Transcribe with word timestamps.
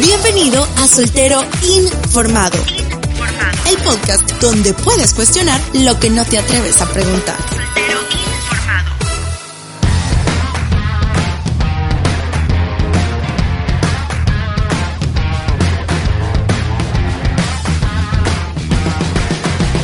Bienvenido 0.00 0.62
a 0.76 0.86
Soltero 0.86 1.40
Informado. 1.62 2.56
El 3.68 3.76
podcast 3.78 4.30
donde 4.40 4.72
puedes 4.72 5.12
cuestionar 5.12 5.60
lo 5.74 5.98
que 5.98 6.08
no 6.08 6.24
te 6.24 6.38
atreves 6.38 6.80
a 6.80 6.86
preguntar. 6.86 7.36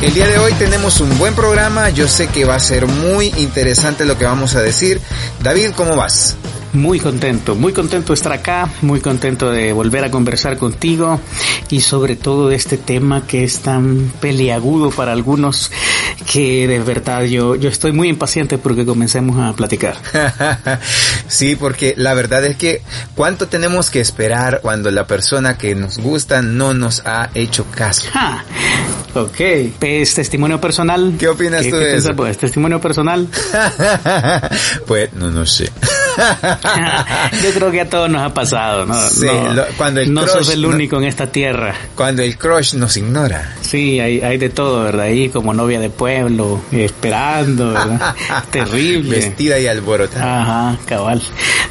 El 0.01 0.13
día 0.13 0.27
de 0.27 0.37
hoy 0.37 0.53
tenemos 0.53 1.01
un 1.01 1.17
buen 1.17 1.35
programa, 1.35 1.89
yo 1.89 2.07
sé 2.07 2.27
que 2.27 2.45
va 2.45 2.55
a 2.55 2.59
ser 2.59 2.87
muy 2.87 3.33
interesante 3.37 4.05
lo 4.05 4.17
que 4.17 4.23
vamos 4.23 4.55
a 4.55 4.61
decir. 4.61 5.01
David, 5.41 5.71
¿cómo 5.75 5.97
vas? 5.97 6.37
Muy 6.75 6.99
contento, 6.99 7.55
muy 7.55 7.71
contento 7.71 8.09
de 8.09 8.15
estar 8.15 8.33
acá, 8.33 8.69
muy 8.81 8.99
contento 8.99 9.49
de 9.49 9.71
volver 9.71 10.03
a 10.03 10.11
conversar 10.11 10.57
contigo 10.57 11.21
y 11.69 11.79
sobre 11.79 12.17
todo 12.17 12.49
de 12.49 12.57
este 12.57 12.77
tema 12.77 13.25
que 13.25 13.45
es 13.45 13.61
tan 13.61 14.11
peliagudo 14.19 14.91
para 14.91 15.13
algunos 15.13 15.71
que 16.29 16.67
de 16.67 16.79
verdad 16.79 17.23
yo, 17.23 17.55
yo 17.55 17.69
estoy 17.69 17.93
muy 17.93 18.09
impaciente 18.09 18.57
porque 18.57 18.85
comencemos 18.85 19.39
a 19.39 19.55
platicar. 19.55 19.95
sí, 21.29 21.55
porque 21.55 21.93
la 21.95 22.13
verdad 22.13 22.43
es 22.43 22.57
que 22.57 22.81
cuánto 23.15 23.47
tenemos 23.47 23.89
que 23.89 24.01
esperar 24.01 24.59
cuando 24.61 24.91
la 24.91 25.07
persona 25.07 25.57
que 25.57 25.75
nos 25.75 25.97
gusta 25.97 26.41
no 26.41 26.73
nos 26.73 27.03
ha 27.05 27.29
hecho 27.35 27.65
caso. 27.71 28.09
Ok, 29.13 29.39
es 29.79 30.13
testimonio 30.13 30.59
personal. 30.59 31.15
¿Qué 31.17 31.29
opinas 31.29 31.65
tú 31.69 31.77
de 31.77 31.95
eso? 31.95 32.13
Pues 32.17 32.37
testimonio 32.37 32.81
personal. 32.81 33.29
pues 34.87 35.13
no, 35.13 35.31
no 35.31 35.45
sé. 35.45 35.71
Yo 37.43 37.51
creo 37.53 37.71
que 37.71 37.81
a 37.81 37.89
todos 37.89 38.09
nos 38.09 38.21
ha 38.21 38.33
pasado, 38.33 38.85
¿no? 38.85 38.95
Sí, 39.07 39.27
cuando 39.77 40.01
el 40.01 40.13
no 40.13 40.27
sos 40.27 40.49
el 40.49 40.65
único 40.65 40.97
en 40.97 41.05
esta 41.05 41.27
tierra. 41.27 41.75
Cuando 41.95 42.21
el 42.21 42.37
crush 42.37 42.75
nos 42.75 42.95
ignora. 42.97 43.55
Sí, 43.61 43.99
hay, 43.99 44.21
hay 44.21 44.37
de 44.37 44.49
todo, 44.49 44.83
¿verdad? 44.83 45.05
Ahí 45.05 45.29
como 45.29 45.53
novia 45.53 45.79
de 45.79 45.89
pueblo, 45.89 46.61
esperando, 46.71 47.73
¿verdad? 47.73 48.15
Terrible. 48.51 49.17
Vestida 49.17 49.59
y 49.59 49.67
alborotada. 49.67 50.41
Ajá, 50.41 50.79
cabal. 50.85 51.21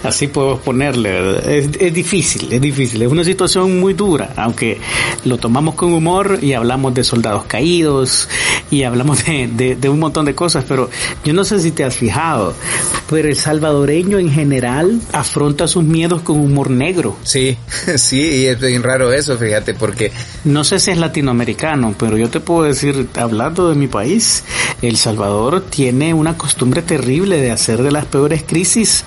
Así 0.02 0.28
podemos 0.28 0.60
ponerle, 0.60 1.10
¿verdad? 1.10 1.48
Es, 1.48 1.70
es 1.78 1.94
difícil, 1.94 2.52
es 2.52 2.60
difícil. 2.60 3.02
Es 3.02 3.10
una 3.10 3.24
situación 3.24 3.80
muy 3.80 3.94
dura, 3.94 4.32
aunque 4.36 4.80
lo 5.24 5.38
tomamos 5.38 5.74
con 5.74 5.92
humor 5.92 6.38
y 6.42 6.52
hablamos 6.52 6.94
de 6.94 7.04
soldados 7.04 7.44
caídos 7.46 8.28
y 8.70 8.82
hablamos 8.82 9.24
de, 9.24 9.48
de, 9.48 9.76
de 9.76 9.88
un 9.88 9.98
montón 9.98 10.24
de 10.26 10.34
cosas, 10.34 10.64
pero 10.68 10.90
yo 11.24 11.32
no 11.32 11.44
sé 11.44 11.60
si 11.60 11.70
te 11.70 11.84
has 11.84 11.96
fijado, 11.96 12.54
pero 13.08 13.28
el 13.28 13.36
salvadoreño 13.36 14.18
en 14.18 14.33
general 14.34 15.00
afronta 15.12 15.66
sus 15.68 15.84
miedos 15.84 16.22
con 16.22 16.38
humor 16.38 16.70
negro. 16.70 17.16
Sí, 17.22 17.56
sí, 17.96 18.20
y 18.20 18.46
es 18.46 18.60
bien 18.60 18.82
raro 18.82 19.12
eso, 19.12 19.38
fíjate, 19.38 19.74
porque... 19.74 20.12
No 20.44 20.64
sé 20.64 20.78
si 20.78 20.90
es 20.90 20.98
latinoamericano, 20.98 21.94
pero 21.98 22.16
yo 22.16 22.28
te 22.28 22.40
puedo 22.40 22.64
decir, 22.64 23.08
hablando 23.16 23.68
de 23.68 23.76
mi 23.76 23.86
país, 23.86 24.44
El 24.82 24.96
Salvador 24.96 25.62
tiene 25.62 26.12
una 26.12 26.36
costumbre 26.36 26.82
terrible 26.82 27.40
de 27.40 27.50
hacer 27.50 27.82
de 27.82 27.92
las 27.92 28.04
peores 28.06 28.42
crisis 28.46 29.04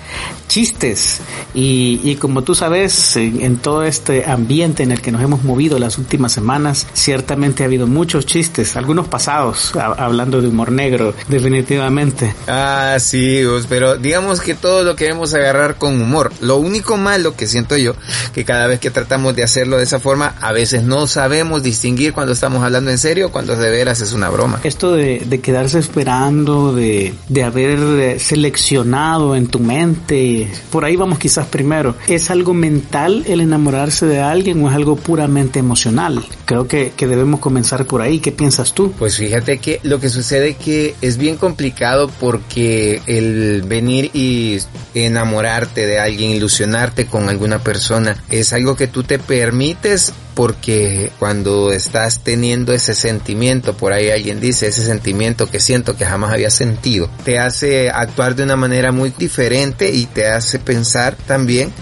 chistes. 0.47 1.19
Y, 1.53 1.99
y 2.03 2.15
como 2.15 2.43
tú 2.43 2.55
sabes, 2.55 3.15
en, 3.17 3.41
en, 3.41 3.57
todo 3.57 3.83
este 3.83 4.25
ambiente 4.25 4.83
en 4.83 4.91
el 4.91 5.01
que 5.01 5.11
nos 5.11 5.21
hemos 5.21 5.43
movido 5.43 5.77
las 5.79 5.97
últimas 5.97 6.31
semanas, 6.31 6.87
ciertamente 6.93 7.63
ha 7.63 7.65
habido 7.65 7.87
muchos 7.87 8.25
chistes, 8.25 8.75
algunos 8.75 9.07
pasados, 9.07 9.75
a, 9.75 9.85
hablando 9.93 10.41
de 10.41 10.47
humor 10.47 10.71
negro, 10.71 11.13
definitivamente. 11.27 12.33
Ah, 12.47 12.97
sí, 12.99 13.41
pero 13.69 13.97
digamos 13.97 14.41
que 14.41 14.55
todo 14.55 14.83
lo 14.83 14.95
queremos 15.17 15.33
agarrar 15.33 15.77
con 15.77 15.99
humor. 15.99 16.31
Lo 16.41 16.57
único 16.57 16.95
malo 16.95 17.35
que 17.35 17.47
siento 17.47 17.75
yo, 17.75 17.95
que 18.35 18.45
cada 18.45 18.67
vez 18.67 18.79
que 18.79 18.91
tratamos 18.91 19.35
de 19.35 19.41
hacerlo 19.41 19.77
de 19.77 19.83
esa 19.83 19.99
forma, 19.99 20.35
a 20.41 20.51
veces 20.51 20.83
no 20.83 21.07
sabemos 21.07 21.63
distinguir 21.63 22.13
cuando 22.13 22.33
estamos 22.33 22.63
hablando 22.63 22.91
en 22.91 22.99
serio, 22.99 23.31
cuando 23.31 23.55
de 23.55 23.71
veras 23.71 23.99
es 24.01 24.13
una 24.13 24.29
broma. 24.29 24.59
Esto 24.63 24.93
de, 24.93 25.23
de 25.25 25.41
quedarse 25.41 25.79
esperando, 25.79 26.71
de, 26.71 27.15
de 27.29 27.43
haber 27.43 28.19
seleccionado 28.19 29.35
en 29.35 29.47
tu 29.47 29.59
mente, 29.59 30.47
por 30.69 30.85
ahí 30.85 30.95
vamos 30.95 31.17
quizás 31.17 31.47
primero, 31.47 31.95
¿es 32.07 32.29
algo 32.29 32.53
mental 32.53 33.23
el 33.27 33.41
enamorarse 33.41 34.05
de 34.05 34.19
alguien 34.19 34.63
o 34.63 34.69
es 34.69 34.75
algo 34.75 34.97
puramente 34.97 35.57
emocional? 35.57 36.23
Creo 36.45 36.67
que, 36.67 36.93
que 36.95 37.07
debemos 37.07 37.39
comenzar 37.39 37.85
por 37.85 38.01
ahí. 38.01 38.19
¿Qué 38.19 38.31
piensas 38.31 38.75
tú? 38.75 38.91
Pues 38.99 39.17
fíjate 39.17 39.57
que 39.57 39.79
lo 39.81 39.99
que 39.99 40.09
sucede 40.09 40.53
que 40.53 40.93
es 41.01 41.17
bien 41.17 41.37
complicado 41.37 42.11
porque 42.19 43.01
el 43.07 43.63
venir 43.63 44.11
y 44.13 44.59
enamorarte 45.07 45.85
de 45.85 45.99
alguien, 45.99 46.31
ilusionarte 46.31 47.07
con 47.07 47.29
alguna 47.29 47.59
persona, 47.59 48.23
es 48.29 48.53
algo 48.53 48.75
que 48.75 48.87
tú 48.87 49.03
te 49.03 49.19
permites 49.19 50.13
porque 50.37 51.11
cuando 51.17 51.73
estás 51.73 52.19
teniendo 52.19 52.71
ese 52.71 52.93
sentimiento, 52.93 53.75
por 53.75 53.91
ahí 53.91 54.11
alguien 54.11 54.39
dice, 54.39 54.67
ese 54.67 54.85
sentimiento 54.85 55.49
que 55.49 55.59
siento 55.59 55.97
que 55.97 56.05
jamás 56.05 56.31
había 56.31 56.51
sentido, 56.51 57.09
te 57.25 57.39
hace 57.39 57.89
actuar 57.89 58.35
de 58.35 58.43
una 58.43 58.55
manera 58.55 58.91
muy 58.91 59.11
diferente 59.17 59.89
y 59.89 60.05
te 60.05 60.27
hace 60.27 60.59
pensar 60.59 61.15
también 61.25 61.73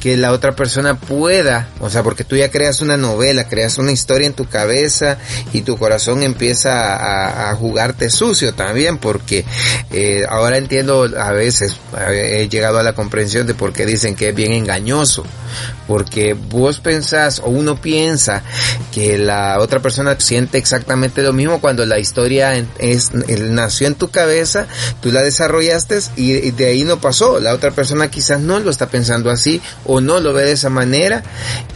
que 0.00 0.16
la 0.16 0.30
otra 0.30 0.54
persona 0.54 0.94
pueda, 0.94 1.70
o 1.80 1.90
sea, 1.90 2.04
porque 2.04 2.22
tú 2.22 2.36
ya 2.36 2.52
creas 2.52 2.82
una 2.82 2.96
novela, 2.96 3.48
creas 3.48 3.78
una 3.78 3.90
historia 3.90 4.28
en 4.28 4.32
tu 4.32 4.44
cabeza 4.44 5.18
y 5.52 5.62
tu 5.62 5.76
corazón 5.76 6.22
empieza 6.22 7.50
a, 7.50 7.54
jugarte 7.56 8.10
sucio 8.10 8.54
también, 8.54 8.98
porque 8.98 9.44
eh, 9.90 10.22
ahora 10.28 10.56
entiendo 10.56 11.08
a 11.18 11.32
veces, 11.32 11.76
he 12.12 12.48
llegado 12.48 12.78
a 12.78 12.84
la 12.84 12.92
comprensión 12.92 13.48
de 13.48 13.54
por 13.54 13.72
qué 13.72 13.86
dicen 13.86 14.14
que 14.14 14.28
es 14.28 14.34
bien 14.36 14.52
engañoso, 14.52 15.24
porque 15.88 16.34
vos 16.34 16.78
pensás 16.78 17.40
o 17.40 17.48
uno 17.48 17.80
piensa 17.80 18.44
que 18.92 19.18
la 19.18 19.58
otra 19.58 19.80
persona 19.80 20.14
siente 20.20 20.58
exactamente 20.58 21.22
lo 21.22 21.32
mismo 21.32 21.60
cuando 21.60 21.84
la 21.86 21.98
historia 21.98 22.54
es, 22.78 23.10
nació 23.12 23.88
en 23.88 23.94
tu 23.94 24.10
cabeza, 24.10 24.68
tú 25.00 25.10
la 25.10 25.22
desarrollaste 25.22 25.98
y, 26.16 26.34
y 26.34 26.50
de 26.52 26.66
ahí 26.66 26.84
no 26.84 27.00
pasó, 27.00 27.40
la 27.40 27.54
otra 27.54 27.70
persona 27.70 28.10
quizás 28.10 28.40
no 28.40 28.60
lo 28.60 28.70
está 28.70 28.88
pensando 28.88 29.30
así 29.30 29.60
o 29.86 30.00
no 30.00 30.20
lo 30.20 30.32
ve 30.34 30.44
de 30.44 30.52
esa 30.52 30.68
manera 30.68 31.24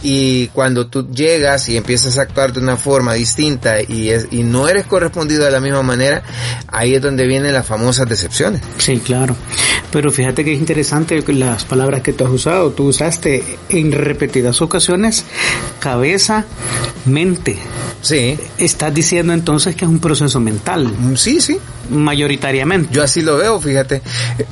y 0.03 0.47
cuando 0.49 0.87
tú 0.87 1.09
llegas 1.09 1.67
y 1.67 1.75
empiezas 1.75 2.17
a 2.17 2.21
actuar 2.21 2.53
de 2.53 2.59
una 2.59 2.77
forma 2.77 3.13
distinta 3.13 3.81
y, 3.81 4.09
es, 4.09 4.27
y 4.29 4.43
no 4.43 4.69
eres 4.69 4.85
correspondido 4.85 5.43
de 5.43 5.51
la 5.51 5.59
misma 5.59 5.81
manera, 5.81 6.21
ahí 6.67 6.93
es 6.93 7.01
donde 7.01 7.25
vienen 7.25 7.53
las 7.53 7.65
famosas 7.65 8.07
decepciones. 8.07 8.61
Sí, 8.77 8.99
claro. 8.99 9.35
Pero 9.91 10.11
fíjate 10.11 10.43
que 10.43 10.53
es 10.53 10.59
interesante 10.59 11.23
las 11.33 11.65
palabras 11.65 12.01
que 12.01 12.13
tú 12.13 12.25
has 12.25 12.31
usado. 12.31 12.71
Tú 12.71 12.87
usaste 12.87 13.43
en 13.69 13.91
repetidas 14.03 14.61
ocasiones 14.61 15.25
cabeza, 15.79 16.45
mente. 17.05 17.57
Sí. 18.01 18.37
Estás 18.57 18.93
diciendo 18.93 19.33
entonces 19.33 19.75
que 19.75 19.85
es 19.85 19.91
un 19.91 19.99
proceso 19.99 20.39
mental. 20.39 20.91
Sí, 21.15 21.41
sí. 21.41 21.57
Mayoritariamente. 21.89 22.89
Yo 22.93 23.03
así 23.03 23.21
lo 23.21 23.37
veo, 23.37 23.59
fíjate. 23.59 24.01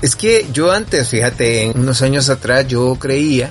Es 0.02 0.16
que 0.16 0.48
yo 0.54 0.72
antes, 0.72 1.08
fíjate, 1.10 1.66
en 1.66 1.80
unos 1.80 2.02
años 2.02 2.30
atrás 2.30 2.68
yo 2.68 2.96
creía 3.00 3.50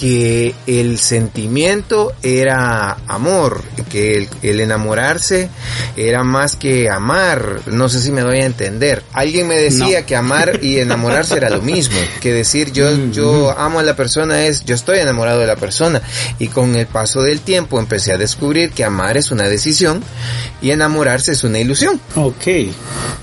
que 0.00 0.54
el 0.66 0.98
sentimiento 0.98 2.14
era 2.22 2.96
amor, 3.06 3.62
que 3.90 4.16
el, 4.16 4.28
el, 4.40 4.60
enamorarse 4.60 5.50
era 5.94 6.24
más 6.24 6.56
que 6.56 6.88
amar, 6.88 7.60
no 7.66 7.90
sé 7.90 8.00
si 8.00 8.10
me 8.10 8.22
doy 8.22 8.38
a 8.38 8.46
entender. 8.46 9.02
Alguien 9.12 9.46
me 9.46 9.56
decía 9.56 10.00
no. 10.00 10.06
que 10.06 10.16
amar 10.16 10.60
y 10.62 10.78
enamorarse 10.78 11.36
era 11.36 11.50
lo 11.50 11.60
mismo, 11.60 11.98
que 12.22 12.32
decir 12.32 12.72
yo, 12.72 12.90
mm, 12.90 13.12
yo 13.12 13.50
amo 13.58 13.80
a 13.80 13.82
la 13.82 13.94
persona 13.94 14.46
es 14.46 14.64
yo 14.64 14.74
estoy 14.74 15.00
enamorado 15.00 15.40
de 15.40 15.46
la 15.46 15.56
persona 15.56 16.00
y 16.38 16.48
con 16.48 16.76
el 16.76 16.86
paso 16.86 17.20
del 17.20 17.40
tiempo 17.40 17.78
empecé 17.78 18.14
a 18.14 18.16
descubrir 18.16 18.70
que 18.70 18.84
amar 18.84 19.18
es 19.18 19.30
una 19.30 19.50
decisión 19.50 20.02
y 20.62 20.70
enamorarse 20.70 21.32
es 21.32 21.44
una 21.44 21.58
ilusión. 21.58 22.00
Ok, 22.14 22.46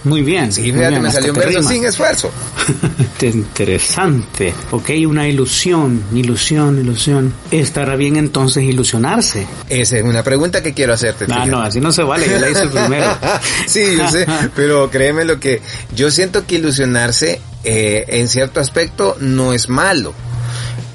muy 0.03 0.21
bien. 0.21 0.51
Sí, 0.53 0.61
fíjate, 0.61 0.89
bien, 0.89 1.01
me 1.01 1.11
salió 1.11 1.33
un 1.33 1.39
verso 1.39 1.63
sin 1.63 1.85
esfuerzo. 1.85 2.29
Interesante. 3.21 4.53
Ok, 4.69 4.91
una 5.07 5.27
ilusión, 5.27 6.03
ilusión 6.13 6.66
ilusión. 6.75 7.33
¿Estará 7.51 7.95
bien 7.95 8.17
entonces 8.17 8.63
ilusionarse? 8.63 9.47
Esa 9.69 9.97
es 9.97 10.03
una 10.03 10.23
pregunta 10.23 10.61
que 10.61 10.73
quiero 10.73 10.93
hacerte. 10.93 11.27
No, 11.27 11.45
no, 11.45 11.61
así 11.61 11.79
no 11.79 11.91
se 11.91 12.03
vale, 12.03 12.29
yo 12.29 12.39
la 12.39 12.49
hice 12.49 12.67
primero. 12.71 13.17
sí, 13.65 13.95
yo 13.97 14.09
sé, 14.09 14.25
pero 14.55 14.89
créeme 14.89 15.25
lo 15.25 15.39
que 15.39 15.61
yo 15.95 16.11
siento 16.11 16.45
que 16.45 16.55
ilusionarse 16.55 17.39
eh, 17.63 18.05
en 18.07 18.27
cierto 18.27 18.59
aspecto 18.59 19.17
no 19.19 19.53
es 19.53 19.69
malo 19.69 20.13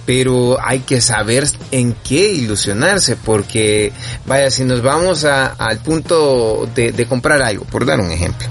pero 0.05 0.59
hay 0.61 0.81
que 0.81 1.01
saber 1.01 1.47
en 1.71 1.95
qué 2.05 2.33
ilusionarse, 2.33 3.17
porque 3.17 3.93
vaya, 4.27 4.51
si 4.51 4.65
nos 4.65 4.83
vamos 4.83 5.25
a, 5.25 5.47
al 5.47 5.79
punto 5.79 6.69
de, 6.75 6.93
de, 6.93 7.07
comprar 7.07 7.41
algo, 7.41 7.65
por 7.65 7.87
dar 7.87 8.01
un 8.01 8.11
ejemplo, 8.11 8.49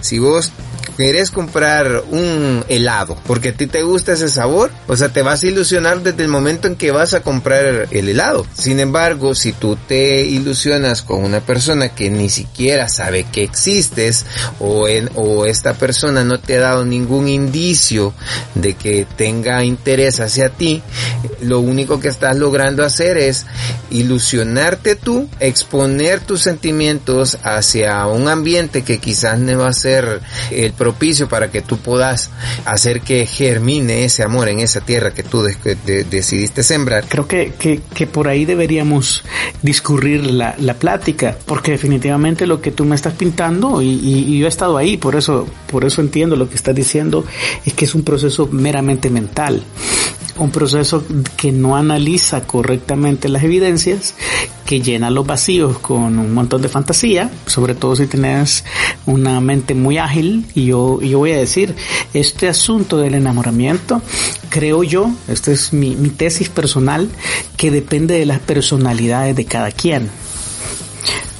si 0.00 0.18
vos 0.18 0.52
querés 0.96 1.30
comprar 1.30 2.04
un 2.10 2.64
helado 2.68 3.16
porque 3.26 3.50
a 3.50 3.52
ti 3.52 3.66
te 3.66 3.82
gusta 3.82 4.12
ese 4.12 4.28
sabor, 4.28 4.70
o 4.86 4.96
sea, 4.96 5.08
te 5.08 5.22
vas 5.22 5.42
a 5.42 5.46
ilusionar 5.46 6.02
desde 6.02 6.22
el 6.22 6.28
momento 6.28 6.68
en 6.68 6.76
que 6.76 6.90
vas 6.90 7.14
a 7.14 7.20
comprar 7.20 7.88
el 7.90 8.08
helado. 8.08 8.46
Sin 8.54 8.80
embargo, 8.80 9.34
si 9.34 9.52
tú 9.52 9.76
te 9.88 10.22
ilusionas 10.22 11.02
con 11.02 11.24
una 11.24 11.40
persona 11.40 11.90
que 11.90 12.10
ni 12.10 12.28
siquiera 12.28 12.88
sabe 12.88 13.24
que 13.24 13.42
existes 13.42 14.26
o, 14.58 14.88
en, 14.88 15.10
o 15.14 15.46
esta 15.46 15.74
persona 15.74 16.24
no 16.24 16.38
te 16.38 16.56
ha 16.56 16.60
dado 16.60 16.84
ningún 16.84 17.28
indicio 17.28 18.12
de 18.54 18.74
que 18.74 19.06
tenga 19.16 19.64
interés 19.64 20.20
hacia 20.20 20.50
ti, 20.50 20.82
lo 21.40 21.60
único 21.60 22.00
que 22.00 22.08
estás 22.08 22.36
logrando 22.36 22.84
hacer 22.84 23.16
es 23.16 23.46
ilusionarte 23.90 24.96
tú, 24.96 25.28
exponer 25.40 26.20
tus 26.20 26.42
sentimientos 26.42 27.38
hacia 27.42 28.06
un 28.06 28.28
ambiente 28.28 28.82
que 28.82 28.98
quizás 28.98 29.38
no 29.38 29.58
va 29.58 29.68
a 29.68 29.72
ser 29.72 30.20
el 30.50 30.69
propicio 30.72 31.28
para 31.28 31.50
que 31.50 31.62
tú 31.62 31.78
puedas 31.78 32.30
hacer 32.64 33.00
que 33.00 33.26
germine 33.26 34.04
ese 34.04 34.22
amor 34.22 34.48
en 34.48 34.60
esa 34.60 34.80
tierra 34.80 35.12
que 35.12 35.22
tú 35.22 35.42
decidiste 35.42 36.62
sembrar. 36.62 37.04
Creo 37.08 37.26
que, 37.26 37.52
que, 37.52 38.06
por 38.06 38.28
ahí 38.28 38.44
deberíamos 38.44 39.22
discurrir 39.62 40.24
la, 40.26 40.54
la, 40.58 40.74
plática, 40.74 41.36
porque 41.46 41.72
definitivamente 41.72 42.46
lo 42.46 42.60
que 42.60 42.70
tú 42.70 42.84
me 42.84 42.94
estás 42.94 43.14
pintando, 43.14 43.82
y, 43.82 43.88
y, 43.88 44.38
yo 44.38 44.46
he 44.46 44.48
estado 44.48 44.76
ahí, 44.76 44.96
por 44.96 45.16
eso, 45.16 45.46
por 45.70 45.84
eso 45.84 46.00
entiendo 46.00 46.36
lo 46.36 46.48
que 46.48 46.56
estás 46.56 46.74
diciendo, 46.74 47.24
es 47.64 47.74
que 47.74 47.84
es 47.84 47.94
un 47.94 48.02
proceso 48.02 48.48
meramente 48.50 49.10
mental 49.10 49.62
un 50.40 50.50
proceso 50.50 51.04
que 51.36 51.52
no 51.52 51.76
analiza 51.76 52.46
correctamente 52.46 53.28
las 53.28 53.44
evidencias, 53.44 54.14
que 54.64 54.80
llena 54.80 55.10
los 55.10 55.26
vacíos 55.26 55.78
con 55.78 56.18
un 56.18 56.32
montón 56.32 56.62
de 56.62 56.68
fantasía, 56.68 57.30
sobre 57.46 57.74
todo 57.74 57.94
si 57.94 58.06
tienes 58.06 58.64
una 59.06 59.40
mente 59.40 59.74
muy 59.74 59.98
ágil. 59.98 60.46
Y 60.54 60.66
yo, 60.66 61.00
yo 61.02 61.18
voy 61.18 61.32
a 61.32 61.36
decir, 61.36 61.74
este 62.14 62.48
asunto 62.48 62.96
del 62.96 63.14
enamoramiento, 63.14 64.00
creo 64.48 64.82
yo, 64.82 65.10
esta 65.28 65.52
es 65.52 65.72
mi, 65.72 65.94
mi 65.94 66.08
tesis 66.08 66.48
personal, 66.48 67.08
que 67.56 67.70
depende 67.70 68.18
de 68.18 68.26
las 68.26 68.40
personalidades 68.40 69.36
de 69.36 69.44
cada 69.44 69.70
quien. 69.70 70.08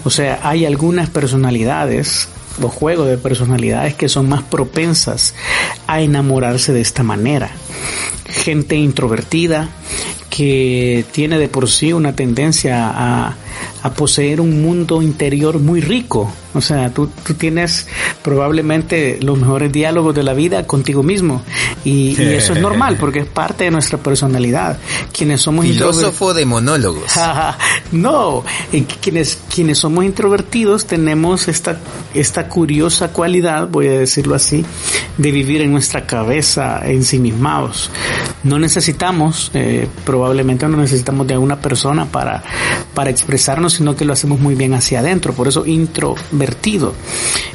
O 0.05 0.11
sea, 0.11 0.41
hay 0.43 0.67
algunas 0.67 1.09
personalidades 1.09 2.29
o 2.63 2.69
juegos 2.69 3.09
de 3.09 3.17
personalidades 3.17 3.95
que 3.95 4.09
son 4.11 4.29
más 4.29 4.43
propensas 4.43 5.35
a 5.87 6.03
enamorarse 6.03 6.75
de 6.75 6.83
esta 6.83 7.03
manera 7.03 7.51
gente 8.41 8.77
introvertida 8.77 9.69
que 10.31 11.05
tiene 11.13 11.39
de 11.39 11.49
por 11.49 11.69
sí 11.69 11.93
una 11.93 12.15
tendencia 12.15 12.91
a, 12.91 13.37
a 13.83 13.91
poseer 13.91 14.41
un 14.41 14.63
mundo 14.63 15.03
interior 15.03 15.59
muy 15.59 15.81
rico. 15.81 16.33
O 16.53 16.61
sea, 16.61 16.91
tú, 16.91 17.09
tú, 17.25 17.35
tienes 17.35 17.87
probablemente 18.23 19.19
los 19.23 19.39
mejores 19.39 19.71
diálogos 19.71 20.15
de 20.15 20.25
la 20.25 20.35
vida 20.35 20.67
contigo 20.67 21.03
mismo. 21.03 21.43
Y, 21.85 22.21
eso 22.21 22.55
es 22.55 22.61
normal 22.61 22.97
porque 22.99 23.21
es 23.21 23.27
parte 23.27 23.65
de 23.65 23.71
nuestra 23.71 23.99
personalidad. 23.99 24.79
Quienes 25.17 25.43
somos 25.43 25.65
Filósofo 25.65 26.35
de 26.35 26.45
monólogos. 26.45 27.13
no, 27.93 28.45
quienes, 29.01 29.39
quienes 29.55 29.79
somos 29.79 30.05
introvertidos 30.05 30.87
tenemos 30.87 31.47
esta, 31.47 31.79
esta 32.15 32.49
curiosa 32.49 33.13
cualidad, 33.13 33.69
voy 33.69 33.87
a 33.87 33.99
decirlo 34.01 34.35
así, 34.35 34.65
de 35.19 35.31
vivir 35.31 35.61
en 35.61 35.71
nuestra 35.71 36.05
cabeza 36.05 36.81
ensimismados. 36.85 37.91
No 38.43 38.59
necesitamos, 38.59 39.51
eh, 39.55 39.87
probablemente 40.05 40.67
no 40.67 40.79
necesitamos 40.79 41.27
de 41.27 41.39
una 41.39 41.61
persona 41.61 42.07
para, 42.07 42.43
para 42.95 43.11
expresarnos, 43.11 43.70
sino 43.71 43.97
que 43.97 44.05
lo 44.05 44.13
hacemos 44.13 44.41
muy 44.41 44.55
bien 44.55 44.75
hacia 44.75 45.01
adentro. 45.01 45.33
Por 45.33 45.49
eso 45.49 45.65
introvertido. 45.67 46.95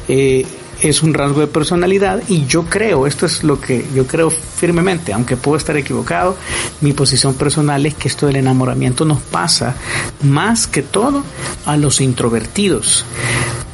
Eh, 0.08 0.46
es 0.80 1.02
un 1.02 1.14
rasgo 1.14 1.40
de 1.40 1.46
personalidad 1.46 2.22
y 2.28 2.46
yo 2.46 2.64
creo, 2.64 3.06
esto 3.06 3.26
es 3.26 3.42
lo 3.42 3.60
que 3.60 3.86
yo 3.94 4.06
creo 4.06 4.30
firmemente, 4.30 5.12
aunque 5.12 5.36
puedo 5.36 5.56
estar 5.56 5.76
equivocado, 5.76 6.36
mi 6.80 6.92
posición 6.92 7.34
personal 7.34 7.86
es 7.86 7.94
que 7.94 8.08
esto 8.08 8.26
del 8.26 8.36
enamoramiento 8.36 9.04
nos 9.04 9.20
pasa 9.20 9.74
más 10.22 10.66
que 10.66 10.82
todo 10.82 11.22
a 11.64 11.76
los 11.76 12.00
introvertidos, 12.00 13.04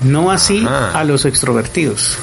no 0.05 0.31
así 0.31 0.65
a 0.67 1.03
los 1.05 1.25
extrovertidos. 1.25 2.19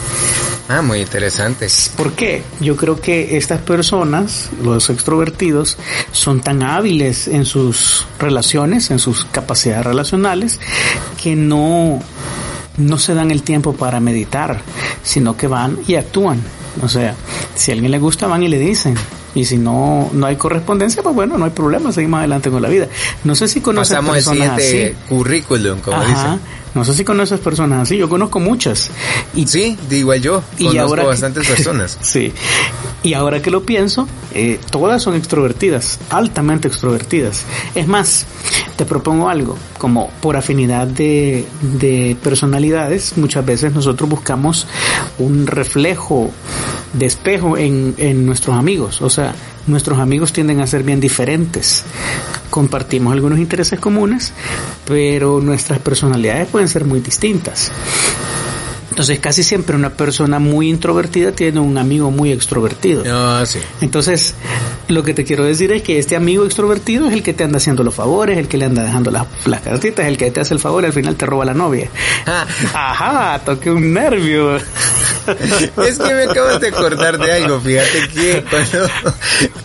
Ah, 0.71 0.83
muy 0.83 0.99
interesante. 0.99 1.67
¿Por 1.97 2.13
qué? 2.13 2.43
Yo 2.59 2.75
creo 2.75 3.01
que 3.01 3.37
estas 3.37 3.59
personas, 3.59 4.51
los 4.61 4.91
extrovertidos, 4.91 5.77
son 6.11 6.41
tan 6.41 6.61
hábiles 6.61 7.27
en 7.27 7.43
sus 7.43 8.05
relaciones, 8.19 8.91
en 8.91 8.99
sus 8.99 9.25
capacidades 9.25 9.83
relacionales, 9.83 10.59
que 11.19 11.35
no, 11.35 11.99
no 12.77 12.97
se 12.99 13.15
dan 13.15 13.31
el 13.31 13.41
tiempo 13.41 13.73
para 13.73 13.99
meditar, 13.99 14.61
sino 15.01 15.35
que 15.35 15.47
van 15.47 15.79
y 15.87 15.95
actúan. 15.95 16.39
O 16.83 16.87
sea, 16.87 17.15
si 17.55 17.71
a 17.71 17.73
alguien 17.73 17.89
le 17.89 17.97
gusta, 17.97 18.27
van 18.27 18.43
y 18.43 18.47
le 18.47 18.59
dicen. 18.59 18.93
Y 19.35 19.45
si 19.45 19.57
no, 19.57 20.09
no 20.11 20.25
hay 20.25 20.35
correspondencia, 20.35 21.03
pues 21.03 21.15
bueno, 21.15 21.37
no 21.37 21.45
hay 21.45 21.51
problema, 21.51 21.91
seguimos 21.91 22.19
adelante 22.19 22.49
con 22.49 22.61
la 22.61 22.69
vida. 22.69 22.87
No 23.23 23.35
sé 23.35 23.47
si 23.47 23.61
conoces 23.61 23.95
Pasamos 23.95 24.15
personas 24.15 24.57
el 24.57 24.63
siguiente 24.63 24.95
currículum, 25.07 25.79
como 25.79 25.99
dicen. 26.01 26.39
No 26.75 26.85
sé 26.85 26.93
si 26.93 27.03
conoces 27.03 27.39
personas 27.39 27.81
así, 27.81 27.97
yo 27.97 28.07
conozco 28.07 28.39
muchas. 28.39 28.91
Y, 29.33 29.47
sí, 29.47 29.77
igual 29.89 30.21
yo, 30.21 30.43
y 30.57 30.67
conozco 30.67 31.07
bastantes 31.07 31.47
personas. 31.55 31.97
sí, 32.01 32.31
y 33.01 33.13
ahora 33.13 33.41
que 33.41 33.49
lo 33.49 33.63
pienso, 33.63 34.07
eh, 34.33 34.59
todas 34.71 35.01
son 35.01 35.15
extrovertidas, 35.15 35.99
altamente 36.09 36.67
extrovertidas. 36.67 37.43
Es 37.73 37.87
más, 37.87 38.25
te 38.79 38.85
propongo 38.85 39.27
algo, 39.27 39.57
como 39.77 40.09
por 40.21 40.37
afinidad 40.37 40.87
de, 40.87 41.45
de 41.61 42.15
personalidades, 42.23 43.17
muchas 43.17 43.45
veces 43.45 43.73
nosotros 43.73 44.09
buscamos 44.09 44.67
un 45.17 45.47
reflejo 45.47 46.31
de 46.93 47.05
espejo 47.05 47.57
en 47.57 48.25
nuestros 48.25 48.55
amigos, 48.55 49.01
o 49.01 49.09
sea, 49.09 49.35
nuestros 49.67 49.99
amigos 49.99 50.31
tienden 50.31 50.61
a 50.61 50.67
ser 50.67 50.83
bien 50.83 51.01
diferentes. 51.01 51.83
Compartimos 52.49 53.11
algunos 53.11 53.37
intereses 53.37 53.81
comunes, 53.81 54.31
pero 54.85 55.41
nuestras 55.41 55.79
personalidades 55.79 56.47
pueden 56.47 56.69
ser 56.69 56.85
muy 56.85 57.01
distintas. 57.01 57.73
Entonces 58.99 59.19
casi 59.21 59.43
siempre 59.43 59.77
una 59.77 59.91
persona 59.91 60.39
muy 60.39 60.69
introvertida 60.69 61.31
tiene 61.31 61.61
un 61.61 61.77
amigo 61.77 62.11
muy 62.11 62.33
extrovertido. 62.33 63.05
Ah, 63.07 63.45
sí. 63.45 63.59
Entonces, 63.79 64.35
lo 64.89 65.03
que 65.03 65.13
te 65.13 65.23
quiero 65.23 65.45
decir 65.45 65.71
es 65.71 65.83
que 65.83 65.99
este 65.99 66.17
amigo 66.17 66.43
extrovertido 66.43 67.07
es 67.07 67.13
el 67.13 67.23
que 67.23 67.33
te 67.33 67.45
anda 67.45 67.59
haciendo 67.59 67.81
los 67.85 67.95
favores, 67.95 68.37
el 68.37 68.49
que 68.49 68.57
le 68.57 68.65
anda 68.65 68.83
dejando 68.83 69.09
las, 69.09 69.25
las 69.45 69.61
cartitas, 69.61 70.05
el 70.05 70.17
que 70.17 70.31
te 70.31 70.41
hace 70.41 70.53
el 70.53 70.59
favor 70.59 70.83
y 70.83 70.87
al 70.87 70.91
final 70.91 71.15
te 71.15 71.25
roba 71.25 71.45
la 71.45 71.53
novia. 71.53 71.89
Ah. 72.25 72.45
Ajá, 72.73 73.39
toqué 73.45 73.71
un 73.71 73.93
nervio. 73.93 74.57
Es 75.83 75.97
que 75.97 76.13
me 76.13 76.23
acabas 76.23 76.59
de 76.61 76.67
acordar 76.69 77.17
de 77.17 77.31
algo, 77.31 77.59
fíjate 77.59 78.07
que 78.13 78.43
cuando 78.49 78.89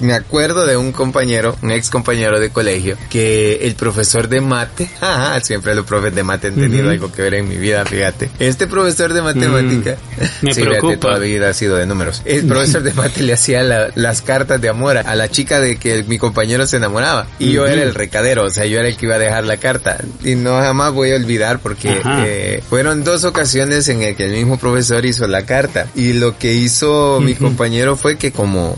me 0.00 0.14
acuerdo 0.14 0.66
de 0.66 0.76
un 0.76 0.92
compañero, 0.92 1.56
un 1.62 1.70
ex 1.70 1.90
compañero 1.90 2.40
de 2.40 2.50
colegio, 2.50 2.96
que 3.10 3.66
el 3.66 3.74
profesor 3.74 4.28
de 4.28 4.40
mate, 4.40 4.88
ajá, 5.00 5.40
siempre 5.40 5.74
los 5.74 5.86
profes 5.86 6.14
de 6.14 6.22
mate 6.22 6.48
han 6.48 6.54
tenido 6.54 6.90
algo 6.90 7.12
que 7.12 7.22
ver 7.22 7.34
en 7.34 7.48
mi 7.48 7.56
vida, 7.56 7.84
fíjate. 7.84 8.30
Este 8.38 8.66
profesor 8.66 9.12
de 9.12 9.22
matemática, 9.22 9.96
mm, 10.42 10.46
me 10.46 10.54
preocupa. 10.54 10.96
toda 10.96 11.12
la 11.14 11.18
vida 11.20 11.48
ha 11.48 11.54
sido 11.54 11.76
de 11.76 11.86
números. 11.86 12.22
El 12.24 12.46
profesor 12.46 12.82
de 12.82 12.92
mate 12.92 13.22
le 13.22 13.32
hacía 13.32 13.62
las 13.62 14.22
cartas 14.22 14.60
de 14.60 14.68
amor 14.68 14.98
a 14.98 15.14
la 15.14 15.28
chica 15.28 15.60
de 15.60 15.76
que 15.76 16.02
mi 16.04 16.18
compañero 16.18 16.66
se 16.66 16.76
enamoraba 16.76 17.26
y 17.38 17.52
yo 17.52 17.66
era 17.66 17.82
el 17.82 17.94
recadero, 17.94 18.44
o 18.44 18.50
sea, 18.50 18.66
yo 18.66 18.78
era 18.78 18.88
el 18.88 18.96
que 18.96 19.06
iba 19.06 19.16
a 19.16 19.18
dejar 19.18 19.44
la 19.44 19.56
carta 19.56 19.98
y 20.22 20.34
no 20.34 20.58
jamás 20.58 20.92
voy 20.92 21.12
a 21.12 21.16
olvidar 21.16 21.58
porque 21.58 22.00
eh, 22.04 22.62
fueron 22.68 23.04
dos 23.04 23.24
ocasiones 23.24 23.88
en 23.88 24.02
el 24.02 24.16
que 24.16 24.26
el 24.26 24.32
mismo 24.32 24.58
profesor 24.58 25.04
hizo 25.04 25.26
la 25.26 25.44
carta 25.44 25.53
y 25.94 26.14
lo 26.14 26.36
que 26.36 26.52
hizo 26.52 27.20
mi 27.20 27.34
compañero 27.36 27.96
fue 27.96 28.18
que 28.18 28.32
como 28.32 28.76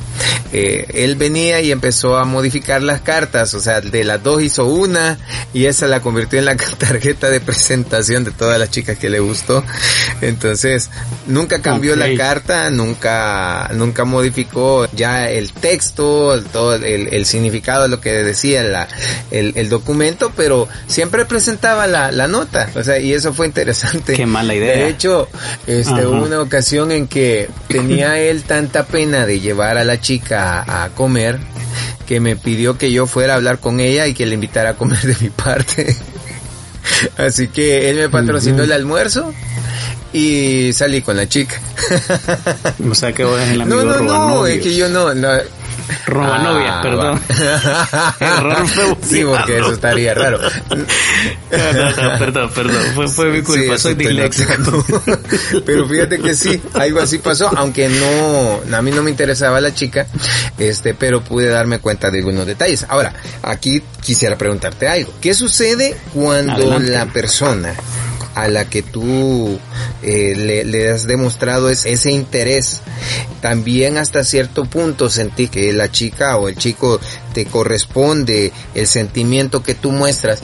eh, 0.52 0.86
él 0.94 1.16
venía 1.16 1.60
y 1.62 1.72
empezó 1.72 2.18
a 2.18 2.24
modificar 2.24 2.82
las 2.82 3.00
cartas, 3.00 3.54
o 3.54 3.60
sea, 3.60 3.80
de 3.80 4.04
las 4.04 4.22
dos 4.22 4.42
hizo 4.42 4.66
una 4.66 5.18
y 5.54 5.66
esa 5.66 5.86
la 5.86 6.00
convirtió 6.00 6.38
en 6.38 6.44
la 6.44 6.56
tarjeta 6.78 7.30
de 7.30 7.40
presentación 7.40 8.24
de 8.24 8.30
todas 8.30 8.58
las 8.58 8.70
chicas 8.70 8.98
que 8.98 9.08
le 9.08 9.20
gustó. 9.20 9.64
Entonces, 10.20 10.90
nunca 11.26 11.62
cambió 11.62 11.96
la 11.96 12.14
carta, 12.14 12.68
nunca, 12.70 13.70
nunca 13.74 14.04
modificó 14.04 14.86
ya 14.92 15.30
el 15.30 15.52
texto, 15.52 16.42
todo 16.52 16.74
el, 16.74 17.24
significado 17.26 17.84
de 17.84 17.88
lo 17.88 18.00
que 18.00 18.12
decía 18.12 18.62
la, 18.62 18.88
el, 19.30 19.68
documento, 19.68 20.32
pero 20.36 20.68
siempre 20.86 21.24
presentaba 21.24 21.86
la, 21.86 22.12
la, 22.12 22.28
nota. 22.28 22.68
O 22.74 22.82
sea, 22.82 22.98
y 22.98 23.12
eso 23.12 23.32
fue 23.32 23.46
interesante. 23.46 24.12
Qué 24.12 24.26
mala 24.26 24.54
idea. 24.54 24.76
De 24.76 24.88
hecho, 24.88 25.28
este, 25.66 26.06
hubo 26.06 26.22
una 26.22 26.40
ocasión 26.40 26.55
en 26.58 27.06
que 27.06 27.48
tenía 27.68 28.18
él 28.20 28.44
tanta 28.44 28.86
pena 28.86 29.26
de 29.26 29.40
llevar 29.40 29.78
a 29.78 29.84
la 29.84 30.00
chica 30.00 30.84
a, 30.84 30.88
comer 30.90 31.38
que 32.06 32.20
me 32.20 32.36
pidió 32.36 32.78
que 32.78 32.92
yo 32.92 33.06
fuera 33.06 33.34
a 33.34 33.36
hablar 33.36 33.58
con 33.58 33.80
ella 33.80 34.06
y 34.06 34.14
que 34.14 34.26
le 34.26 34.34
invitara 34.34 34.70
a 34.70 34.74
comer 34.74 35.00
de 35.00 35.16
mi 35.20 35.30
parte. 35.30 35.96
Así 37.16 37.48
que 37.48 37.90
él 37.90 37.96
me 37.96 38.08
patrocinó 38.08 38.62
el 38.62 38.72
almuerzo 38.72 39.34
y 40.12 40.72
salí 40.72 41.02
con 41.02 41.16
la 41.16 41.28
chica. 41.28 41.60
o 42.88 42.94
sea 42.94 43.12
que 43.12 43.24
vos 43.24 43.38
eres 43.40 43.54
el 43.54 43.62
amigo 43.62 43.82
No, 43.82 44.00
no, 44.00 44.28
no, 44.28 44.46
es 44.46 44.62
que 44.62 44.74
yo 44.74 44.88
no, 44.88 45.12
Roba 46.06 46.38
novia, 46.38 46.80
perdón. 46.82 47.20
Error 48.20 48.66
Sí, 49.02 49.24
porque 49.24 49.58
eso 49.58 49.72
estaría 49.72 50.14
raro. 50.14 50.38
perdón, 52.18 52.50
perdón. 52.54 52.82
Fue, 52.94 53.08
fue 53.08 53.30
mi 53.30 53.42
culpa, 53.42 53.78
soy 53.78 53.94
disléxico. 53.94 54.84
Pero 55.66 55.86
fíjate 55.88 56.18
que 56.18 56.34
sí, 56.34 56.60
algo 56.74 57.00
así 57.00 57.18
pasó, 57.18 57.50
aunque 57.56 57.88
no, 57.88 58.76
a 58.76 58.82
mí 58.82 58.90
no 58.90 59.02
me 59.02 59.10
interesaba 59.10 59.60
la 59.60 59.74
chica, 59.74 60.06
este, 60.58 60.94
pero 60.94 61.20
pude 61.22 61.48
darme 61.48 61.78
cuenta 61.78 62.10
de 62.10 62.18
algunos 62.18 62.46
detalles. 62.46 62.86
Ahora, 62.88 63.12
aquí 63.42 63.82
quisiera 64.00 64.36
preguntarte 64.36 64.88
algo. 64.88 65.12
¿Qué 65.20 65.34
sucede 65.34 65.96
cuando 66.12 66.78
la 66.78 67.06
persona 67.06 67.74
a 68.36 68.48
la 68.48 68.68
que 68.68 68.82
tú 68.82 69.58
eh, 70.02 70.62
le, 70.66 70.90
has 70.90 71.06
demostrado 71.06 71.70
ese 71.70 72.10
interés. 72.10 72.82
También 73.40 73.96
hasta 73.96 74.24
cierto 74.24 74.66
punto 74.66 75.08
sentí 75.08 75.48
que 75.48 75.72
la 75.72 75.90
chica 75.90 76.36
o 76.36 76.48
el 76.48 76.56
chico 76.56 77.00
te 77.32 77.46
corresponde 77.46 78.52
el 78.74 78.86
sentimiento 78.86 79.62
que 79.62 79.74
tú 79.74 79.90
muestras, 79.90 80.42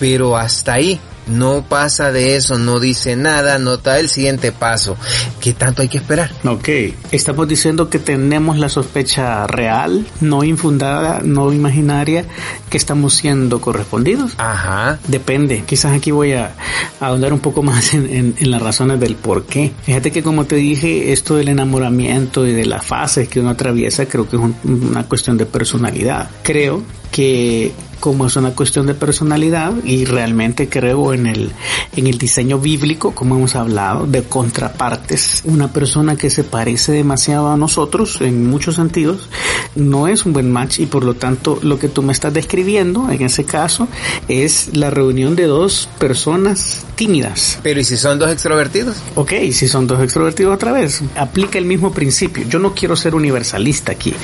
pero 0.00 0.38
hasta 0.38 0.72
ahí 0.72 0.98
no 1.28 1.64
pasa 1.68 2.12
de 2.12 2.36
eso, 2.36 2.58
no 2.58 2.80
dice 2.80 3.16
nada, 3.16 3.58
no 3.58 3.76
da 3.76 3.98
el 3.98 4.08
siguiente 4.08 4.52
paso. 4.52 4.96
¿Qué 5.40 5.52
tanto 5.52 5.82
hay 5.82 5.88
que 5.88 5.98
esperar? 5.98 6.30
Ok, 6.44 6.68
estamos 7.10 7.48
diciendo 7.48 7.88
que 7.88 7.98
tenemos 7.98 8.58
la 8.58 8.68
sospecha 8.68 9.46
real, 9.46 10.06
no 10.20 10.44
infundada, 10.44 11.20
no 11.22 11.52
imaginaria, 11.52 12.24
que 12.68 12.76
estamos 12.76 13.14
siendo 13.14 13.60
correspondidos. 13.60 14.32
Ajá. 14.38 14.98
Depende, 15.08 15.64
quizás 15.66 15.92
aquí 15.92 16.10
voy 16.10 16.32
a, 16.32 16.54
ahondar 17.00 17.32
un 17.32 17.40
poco 17.40 17.62
más 17.68 17.94
en, 17.94 18.34
las 18.40 18.62
razones 18.62 19.00
del 19.00 19.16
por 19.16 19.44
qué. 19.44 19.72
Fíjate 19.82 20.10
que 20.10 20.22
como 20.22 20.44
te 20.44 20.56
dije, 20.56 21.12
esto 21.12 21.36
del 21.36 21.48
enamoramiento 21.48 22.46
y 22.46 22.52
de 22.52 22.66
las 22.66 22.84
fases 22.84 23.28
que 23.28 23.40
uno 23.40 23.50
atraviesa, 23.50 24.06
creo 24.06 24.28
que 24.28 24.36
es 24.36 24.42
una 24.64 25.04
cuestión 25.04 25.36
de 25.36 25.46
personalidad. 25.46 26.30
Creo 26.42 26.82
que 27.10 27.72
como 28.00 28.26
es 28.26 28.36
una 28.36 28.52
cuestión 28.52 28.86
de 28.86 28.94
personalidad 28.94 29.72
y 29.84 30.04
realmente 30.04 30.68
creo 30.68 31.12
en 31.12 31.26
el, 31.26 31.52
en 31.96 32.06
el 32.06 32.18
diseño 32.18 32.58
bíblico, 32.58 33.12
como 33.14 33.36
hemos 33.36 33.54
hablado, 33.54 34.06
de 34.06 34.22
contrapartes. 34.22 35.42
Una 35.44 35.72
persona 35.72 36.16
que 36.16 36.30
se 36.30 36.44
parece 36.44 36.92
demasiado 36.92 37.50
a 37.50 37.56
nosotros 37.56 38.20
en 38.20 38.48
muchos 38.48 38.76
sentidos 38.76 39.28
no 39.74 40.08
es 40.08 40.26
un 40.26 40.32
buen 40.32 40.50
match 40.50 40.80
y 40.80 40.86
por 40.86 41.04
lo 41.04 41.14
tanto 41.14 41.58
lo 41.62 41.78
que 41.78 41.88
tú 41.88 42.02
me 42.02 42.12
estás 42.12 42.32
describiendo 42.32 43.10
en 43.10 43.22
ese 43.22 43.44
caso 43.44 43.88
es 44.28 44.76
la 44.76 44.90
reunión 44.90 45.36
de 45.36 45.44
dos 45.44 45.88
personas 45.98 46.84
tímidas. 46.94 47.58
Pero 47.62 47.80
¿y 47.80 47.84
si 47.84 47.96
son 47.96 48.18
dos 48.18 48.30
extrovertidos? 48.30 48.96
Ok, 49.14 49.32
si 49.52 49.68
son 49.68 49.86
dos 49.86 50.02
extrovertidos 50.02 50.54
otra 50.54 50.72
vez, 50.72 51.02
aplica 51.16 51.58
el 51.58 51.64
mismo 51.64 51.92
principio. 51.92 52.46
Yo 52.48 52.58
no 52.58 52.74
quiero 52.74 52.96
ser 52.96 53.14
universalista 53.14 53.92
aquí. 53.92 54.14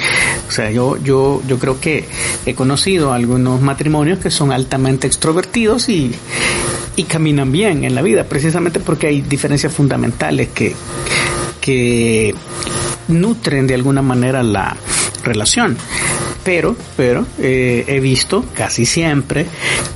O 0.49 0.51
sea, 0.51 0.71
yo, 0.71 0.97
yo, 0.97 1.43
yo 1.47 1.59
creo 1.59 1.81
que 1.81 2.05
he 2.47 2.55
conocido 2.55 3.13
algunos 3.13 3.61
matrimonios 3.65 4.19
que 4.19 4.31
son 4.31 4.53
altamente 4.53 5.07
extrovertidos 5.07 5.89
y, 5.89 6.13
y 6.97 7.05
caminan 7.05 7.51
bien 7.51 7.85
en 7.85 7.95
la 7.95 8.03
vida, 8.03 8.25
precisamente 8.25 8.81
porque 8.81 9.09
hay 9.09 9.23
diferencias 9.23 9.73
fundamentales 9.73 10.49
que, 10.49 10.75
que 11.61 12.35
nutren 13.09 13.67
de 13.67 13.75
alguna 13.75 14.03
manera 14.03 14.43
la 14.43 14.77
relación. 15.25 15.77
Pero, 16.45 16.77
pero 16.97 17.27
eh, 17.39 17.85
he 17.89 18.01
visto 18.01 18.45
casi 18.55 18.85
siempre 18.85 19.47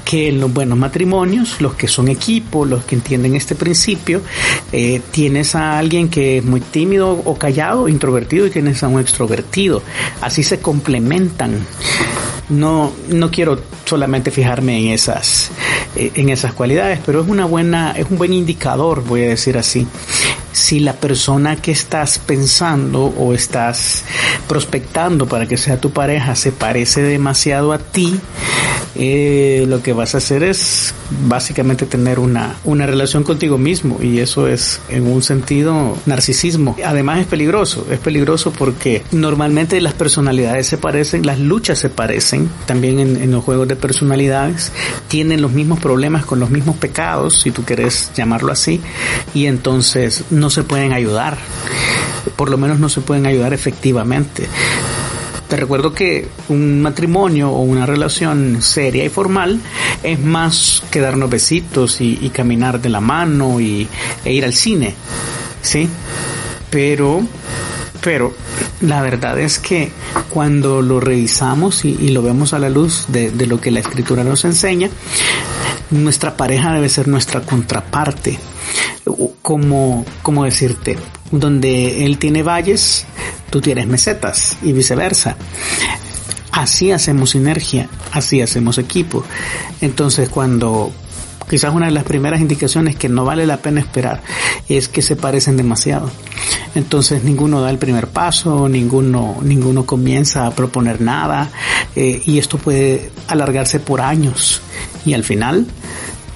que 0.04 0.28
en 0.28 0.40
los 0.40 0.52
buenos 0.52 0.78
matrimonios, 0.78 1.60
los 1.60 1.74
que 1.74 1.88
son 1.88 2.08
equipo, 2.08 2.64
los 2.64 2.84
que 2.84 2.94
entienden 2.94 3.36
este 3.36 3.54
principio, 3.54 4.22
eh, 4.72 5.02
tienes 5.10 5.54
a 5.54 5.78
alguien 5.78 6.08
que 6.08 6.38
es 6.38 6.44
muy 6.44 6.60
tímido 6.60 7.10
o 7.10 7.36
callado, 7.36 7.88
introvertido, 7.88 8.46
y 8.46 8.50
tienes 8.50 8.82
a 8.82 8.88
un 8.88 9.00
extrovertido. 9.00 9.82
Así 10.22 10.42
se 10.42 10.60
complementan 10.60 11.66
no, 12.48 12.92
no 13.08 13.30
quiero 13.30 13.60
solamente 13.84 14.30
fijarme 14.30 14.78
en 14.78 14.88
esas, 14.92 15.50
eh, 15.96 16.12
en 16.14 16.28
esas 16.30 16.52
cualidades, 16.52 17.00
pero 17.04 17.20
es 17.22 17.28
una 17.28 17.44
buena, 17.44 17.92
es 17.92 18.06
un 18.10 18.18
buen 18.18 18.32
indicador, 18.32 19.04
voy 19.04 19.24
a 19.24 19.28
decir 19.28 19.58
así. 19.58 19.86
Si 20.52 20.80
la 20.80 20.94
persona 20.94 21.56
que 21.56 21.70
estás 21.70 22.18
pensando 22.18 23.06
o 23.06 23.34
estás 23.34 24.04
prospectando 24.48 25.26
para 25.26 25.46
que 25.46 25.56
sea 25.56 25.80
tu 25.80 25.90
pareja 25.90 26.34
se 26.34 26.52
parece 26.52 27.02
demasiado 27.02 27.72
a 27.72 27.78
ti, 27.78 28.20
eh, 29.00 29.64
lo 29.68 29.80
que 29.80 29.92
vas 29.92 30.16
a 30.16 30.18
hacer 30.18 30.42
es 30.42 30.92
básicamente 31.26 31.86
tener 31.86 32.18
una, 32.18 32.56
una 32.64 32.84
relación 32.84 33.22
contigo 33.22 33.56
mismo 33.56 33.98
y 34.02 34.18
eso 34.18 34.48
es 34.48 34.80
en 34.88 35.06
un 35.06 35.22
sentido 35.22 35.96
narcisismo. 36.04 36.76
Además 36.84 37.20
es 37.20 37.26
peligroso, 37.26 37.86
es 37.90 38.00
peligroso 38.00 38.52
porque 38.52 39.04
normalmente 39.12 39.80
las 39.80 39.94
personalidades 39.94 40.66
se 40.66 40.78
parecen, 40.78 41.24
las 41.24 41.38
luchas 41.38 41.78
se 41.78 41.90
parecen, 41.90 42.50
también 42.66 42.98
en, 42.98 43.16
en 43.22 43.30
los 43.30 43.44
juegos 43.44 43.68
de 43.68 43.76
personalidades, 43.76 44.72
tienen 45.06 45.42
los 45.42 45.52
mismos 45.52 45.78
problemas 45.78 46.24
con 46.24 46.40
los 46.40 46.50
mismos 46.50 46.76
pecados, 46.76 47.40
si 47.40 47.52
tú 47.52 47.62
quieres 47.64 48.10
llamarlo 48.16 48.50
así, 48.50 48.80
y 49.32 49.46
entonces 49.46 50.24
no 50.30 50.50
se 50.50 50.64
pueden 50.64 50.92
ayudar, 50.92 51.38
por 52.34 52.50
lo 52.50 52.58
menos 52.58 52.80
no 52.80 52.88
se 52.88 53.00
pueden 53.00 53.26
ayudar 53.26 53.54
efectivamente. 53.54 54.48
Te 55.48 55.56
recuerdo 55.56 55.94
que 55.94 56.28
un 56.50 56.82
matrimonio 56.82 57.50
o 57.50 57.62
una 57.62 57.86
relación 57.86 58.60
seria 58.60 59.04
y 59.04 59.08
formal 59.08 59.60
es 60.02 60.20
más 60.20 60.82
que 60.90 61.00
darnos 61.00 61.30
besitos 61.30 62.02
y, 62.02 62.30
caminar 62.34 62.82
de 62.82 62.90
la 62.90 63.00
mano 63.00 63.58
y, 63.58 63.88
e 64.24 64.32
ir 64.32 64.44
al 64.44 64.52
cine, 64.52 64.94
¿sí? 65.62 65.88
Pero, 66.70 67.22
pero 68.02 68.34
la 68.82 69.00
verdad 69.00 69.40
es 69.40 69.58
que 69.58 69.90
cuando 70.28 70.82
lo 70.82 71.00
revisamos 71.00 71.86
y, 71.86 72.10
lo 72.10 72.20
vemos 72.20 72.52
a 72.52 72.58
la 72.58 72.68
luz 72.68 73.06
de, 73.08 73.30
de 73.30 73.46
lo 73.46 73.58
que 73.58 73.70
la 73.70 73.80
escritura 73.80 74.24
nos 74.24 74.44
enseña, 74.44 74.90
nuestra 75.90 76.36
pareja 76.36 76.74
debe 76.74 76.90
ser 76.90 77.08
nuestra 77.08 77.40
contraparte. 77.40 78.38
Como, 79.40 80.04
como 80.22 80.44
decirte, 80.44 80.98
donde 81.30 82.04
él 82.04 82.18
tiene 82.18 82.42
valles, 82.42 83.06
tú 83.50 83.60
tienes 83.60 83.86
mesetas 83.86 84.56
y 84.62 84.72
viceversa. 84.72 85.36
Así 86.52 86.90
hacemos 86.92 87.30
sinergia, 87.30 87.88
así 88.12 88.40
hacemos 88.40 88.78
equipo. 88.78 89.24
Entonces 89.80 90.28
cuando 90.28 90.92
quizás 91.48 91.74
una 91.74 91.86
de 91.86 91.92
las 91.92 92.04
primeras 92.04 92.40
indicaciones 92.40 92.96
que 92.96 93.08
no 93.08 93.24
vale 93.24 93.46
la 93.46 93.58
pena 93.58 93.80
esperar 93.80 94.22
es 94.68 94.88
que 94.88 95.02
se 95.02 95.16
parecen 95.16 95.56
demasiado. 95.56 96.10
Entonces 96.74 97.24
ninguno 97.24 97.60
da 97.60 97.70
el 97.70 97.78
primer 97.78 98.08
paso, 98.08 98.68
ninguno, 98.68 99.38
ninguno 99.42 99.86
comienza 99.86 100.46
a 100.46 100.50
proponer 100.50 101.00
nada 101.00 101.50
eh, 101.96 102.22
y 102.24 102.38
esto 102.38 102.58
puede 102.58 103.10
alargarse 103.28 103.80
por 103.80 104.00
años 104.00 104.60
y 105.04 105.14
al 105.14 105.24
final 105.24 105.66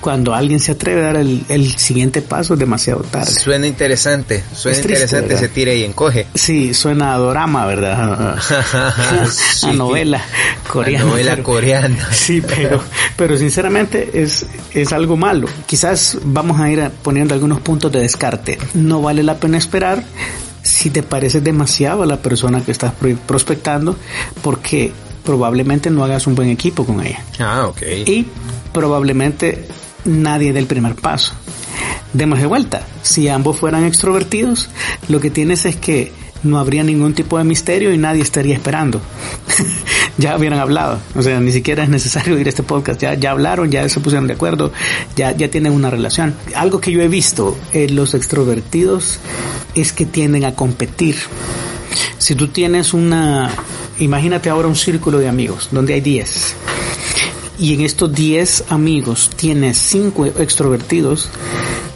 cuando 0.03 0.35
alguien 0.35 0.59
se 0.59 0.73
atreve 0.73 1.01
a 1.01 1.13
dar 1.13 1.17
el, 1.17 1.79
siguiente 1.79 2.23
paso 2.23 2.55
es 2.55 2.61
demasiado 2.61 3.03
tarde. 3.03 3.31
Suena 3.31 3.69
interesante, 3.69 4.43
suena 4.53 4.79
interesante, 4.79 5.39
se 5.39 5.49
tira 5.49 5.73
y 5.73 5.85
encoge. 5.85 6.27
Sí, 6.35 6.75
suena 6.75 7.15
a 7.15 7.19
drama, 7.19 7.65
¿verdad? 7.67 8.37
a 9.63 9.73
novela 9.73 10.21
coreana. 10.69 11.05
novela 11.05 11.43
coreana. 11.43 12.09
sí, 12.13 12.43
pero, 12.43 12.83
pero 13.17 13.39
sinceramente 13.39 14.11
es, 14.13 14.45
es 14.75 14.93
algo 14.93 15.17
malo. 15.17 15.47
Quizás 15.67 16.19
vamos 16.25 16.61
a 16.61 16.69
ir 16.69 16.91
poniendo 17.03 17.35
algunos 17.35 17.61
puntos 17.61 17.93
de 17.93 18.01
descarte. 18.01 18.59
No 18.75 19.03
vale 19.03 19.23
la 19.23 19.37
pena 19.37 19.57
esperar 19.57 20.03
si 20.63 20.91
te 20.91 21.05
parece 21.05 21.41
demasiado 21.41 22.03
a 22.03 22.07
la 22.07 22.17
persona 22.17 22.61
que 22.61 22.73
estás 22.73 22.93
prospectando, 23.27 23.97
porque 24.43 24.93
probablemente 25.25 25.91
no 25.91 26.03
hagas 26.03 26.27
un 26.27 26.35
buen 26.35 26.49
equipo 26.49 26.85
con 26.85 27.07
ella. 27.07 27.23
Ah, 27.39 27.69
ok. 27.69 27.83
Y 28.07 28.27
probablemente 28.73 29.69
nadie 30.05 30.53
del 30.53 30.67
primer 30.67 30.95
paso. 30.95 31.35
Demos 32.13 32.41
de 32.41 32.47
vuelta. 32.47 32.87
Si 33.03 33.29
ambos 33.29 33.59
fueran 33.59 33.85
extrovertidos, 33.85 34.69
lo 35.09 35.21
que 35.21 35.31
tienes 35.31 35.65
es 35.65 35.77
que 35.77 36.13
no 36.43 36.59
habría 36.59 36.83
ningún 36.83 37.15
tipo 37.15 37.39
de 37.39 37.45
misterio 37.45 37.93
y 37.93 37.99
nadie 37.99 38.23
estaría 38.23 38.55
esperando. 38.55 39.01
ya 40.19 40.37
hubieran 40.37 40.59
hablado. 40.59 41.01
O 41.15 41.23
sea, 41.23 41.41
ni 41.41 41.53
siquiera 41.53 41.85
es 41.85 41.89
necesario 41.89 42.37
a 42.37 42.41
este 42.41 42.63
podcast. 42.63 43.01
Ya, 43.01 43.15
ya 43.15 43.31
hablaron, 43.31 43.71
ya 43.71 43.89
se 43.89 44.01
pusieron 44.01 44.27
de 44.27 44.35
acuerdo, 44.35 44.73
ya, 45.17 45.37
ya 45.37 45.51
tienen 45.51 45.73
una 45.73 45.91
relación. 45.91 46.35
Algo 46.55 46.81
que 46.81 46.93
yo 46.93 47.01
he 47.01 47.09
visto 47.09 47.57
en 47.73 47.95
los 47.95 48.15
extrovertidos 48.15 49.19
es 49.75 49.93
que 49.93 50.05
tienden 50.05 50.45
a 50.45 50.55
competir. 50.55 51.17
Si 52.19 52.35
tú 52.35 52.49
tienes 52.49 52.95
una, 52.95 53.51
imagínate 53.99 54.51
ahora 54.51 54.69
un 54.69 54.77
círculo 54.77 55.19
de 55.19 55.29
amigos 55.29 55.69
donde 55.71 55.95
hay 55.95 56.01
10 56.01 56.57
y 57.63 57.75
en 57.75 57.83
estos 57.83 58.13
10 58.13 58.65
amigos 58.71 59.31
tienes 59.37 59.79
5 59.79 60.27
extrovertidos, 60.27 61.29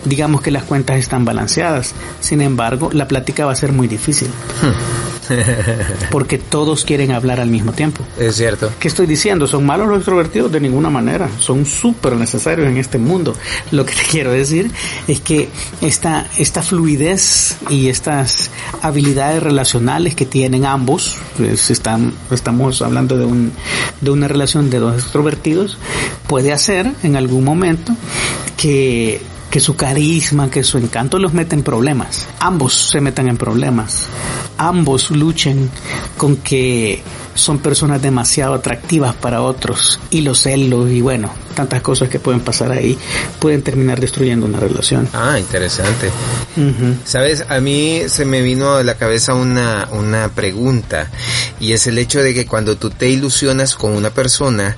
digamos 0.07 0.41
que 0.41 0.51
las 0.51 0.65
cuentas 0.65 0.99
están 0.99 1.25
balanceadas. 1.25 1.95
Sin 2.21 2.41
embargo, 2.41 2.91
la 2.93 3.07
plática 3.07 3.45
va 3.45 3.53
a 3.53 3.57
ser 3.57 3.73
muy 3.73 3.89
difícil. 3.89 4.29
Hmm. 4.63 5.17
porque 6.11 6.39
todos 6.39 6.85
quieren 6.85 7.13
hablar 7.13 7.41
al 7.41 7.49
mismo 7.49 7.73
tiempo. 7.73 8.05
Es 8.19 8.37
cierto. 8.37 8.71
¿Qué 8.79 8.89
estoy 8.89 9.07
diciendo? 9.07 9.47
¿Son 9.47 9.65
malos 9.65 9.89
los 9.89 9.99
extrovertidos? 9.99 10.53
De 10.53 10.61
ninguna 10.61 10.91
manera. 10.91 11.29
Son 11.39 11.67
súper 11.67 12.17
necesarios 12.17 12.69
en 12.69 12.77
este 12.77 12.99
mundo. 12.99 13.35
Lo 13.71 13.85
que 13.85 13.95
te 13.95 14.03
quiero 14.11 14.33
decir 14.33 14.71
es 15.09 15.21
que 15.21 15.49
esta, 15.81 16.27
esta 16.39 16.63
fluidez 16.63 17.57
y 17.69 17.89
estas 17.89 18.51
habilidades 18.83 19.43
relacionales 19.43 20.15
que 20.15 20.27
tienen 20.27 20.65
ambos, 20.65 21.17
pues 21.37 21.71
están, 21.71 22.13
estamos 22.31 22.83
hablando 22.83 23.17
de, 23.17 23.25
un, 23.25 23.53
de 24.01 24.11
una 24.11 24.29
relación 24.29 24.71
de 24.71 24.79
dos 24.79 24.95
extrovertidos, 24.95 25.79
puede 26.27 26.53
hacer 26.53 26.93
en 27.03 27.17
algún 27.17 27.45
momento 27.45 27.95
que 28.57 29.21
que 29.57 29.61
su 29.61 29.75
carisma, 29.75 30.51
que 30.51 30.63
su 30.63 30.77
encanto 30.77 31.19
los 31.19 31.33
mete 31.33 31.55
en 31.55 31.63
problemas. 31.63 32.27
Ambos 32.41 32.75
se 32.75 33.01
metan 33.01 33.27
en 33.27 33.39
problemas. 33.39 34.03
Ambos 34.59 35.11
luchen 35.11 35.71
con 36.19 36.37
que 36.37 37.03
son 37.35 37.61
personas 37.61 38.03
demasiado 38.03 38.53
atractivas 38.53 39.15
para 39.15 39.41
otros 39.41 39.99
y 40.11 40.21
los 40.21 40.43
celos 40.43 40.91
y 40.91 41.01
bueno, 41.01 41.31
tantas 41.55 41.81
cosas 41.81 42.11
que 42.11 42.21
pueden 42.21 42.43
pasar 42.43 42.71
ahí 42.71 42.99
pueden 43.39 43.63
terminar 43.63 43.99
destruyendo 43.99 44.45
una 44.45 44.61
relación. 44.61 45.09
Ah, 45.15 45.39
interesante. 45.39 46.11
Sabes, 47.07 47.47
a 47.49 47.59
mí 47.59 48.03
se 48.09 48.27
me 48.27 48.43
vino 48.43 48.75
a 48.75 48.83
la 48.83 48.97
cabeza 48.97 49.33
una, 49.33 49.89
una 49.91 50.29
pregunta 50.29 51.11
y 51.61 51.73
es 51.73 51.87
el 51.87 51.97
hecho 51.97 52.23
de 52.23 52.35
que 52.35 52.45
cuando 52.45 52.77
tú 52.77 52.91
te 52.91 53.09
ilusionas 53.09 53.75
con 53.75 53.93
una 53.93 54.11
persona 54.11 54.77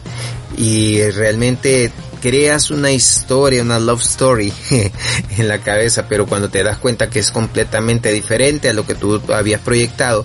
y 0.56 1.02
realmente 1.10 1.90
creas 2.20 2.70
una 2.70 2.90
historia, 2.90 3.62
una 3.62 3.78
love 3.78 4.02
story 4.02 4.52
en 5.38 5.48
la 5.48 5.58
cabeza, 5.58 6.06
pero 6.08 6.26
cuando 6.26 6.48
te 6.48 6.62
das 6.62 6.78
cuenta 6.78 7.10
que 7.10 7.18
es 7.18 7.30
completamente 7.30 8.12
diferente 8.12 8.68
a 8.68 8.72
lo 8.72 8.86
que 8.86 8.94
tú 8.94 9.20
habías 9.32 9.60
proyectado, 9.60 10.24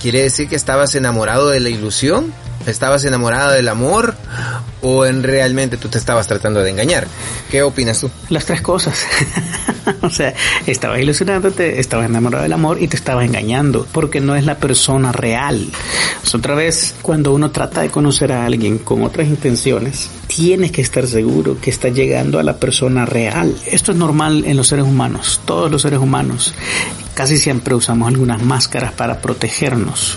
quiere 0.00 0.22
decir 0.22 0.48
que 0.48 0.56
estabas 0.56 0.94
enamorado 0.94 1.48
de 1.48 1.60
la 1.60 1.68
ilusión, 1.68 2.32
estabas 2.66 3.04
enamorado 3.04 3.52
del 3.52 3.68
amor 3.68 4.14
o 4.82 5.04
en 5.04 5.22
realmente 5.22 5.76
tú 5.76 5.88
te 5.88 5.98
estabas 5.98 6.26
tratando 6.26 6.62
de 6.62 6.70
engañar. 6.70 7.06
¿Qué 7.50 7.62
opinas 7.62 8.00
tú? 8.00 8.10
Las 8.28 8.44
tres 8.46 8.62
cosas. 8.62 9.06
o 10.02 10.10
sea, 10.10 10.34
estabas 10.66 11.00
ilusionándote, 11.00 11.80
estabas 11.80 12.06
enamorado 12.06 12.42
del 12.42 12.52
amor 12.52 12.80
y 12.80 12.88
te 12.88 12.96
estabas 12.96 13.24
engañando, 13.24 13.86
porque 13.92 14.20
no 14.20 14.36
es 14.36 14.44
la 14.44 14.56
persona 14.56 15.12
real. 15.12 15.66
otra 16.32 16.54
vez, 16.54 16.94
cuando 17.02 17.32
uno 17.32 17.50
trata 17.50 17.82
de 17.82 17.90
conocer 17.90 18.32
a 18.32 18.46
alguien 18.46 18.78
con 18.78 19.02
otras 19.02 19.28
intenciones, 19.28 20.08
tienes 20.26 20.72
que 20.72 20.82
estar 20.82 21.06
seguro 21.06 21.60
que 21.60 21.70
está 21.70 21.88
llegando 21.88 22.38
a 22.38 22.42
la 22.42 22.56
persona 22.56 23.04
real. 23.06 23.54
Esto 23.66 23.92
es 23.92 23.98
normal 23.98 24.44
en 24.46 24.56
los 24.56 24.68
seres 24.68 24.84
humanos, 24.84 25.40
todos 25.44 25.70
los 25.70 25.82
seres 25.82 25.98
humanos. 25.98 26.54
Casi 27.14 27.36
siempre 27.38 27.74
usamos 27.74 28.08
algunas 28.08 28.42
máscaras 28.42 28.92
para 28.92 29.20
protegernos. 29.20 30.16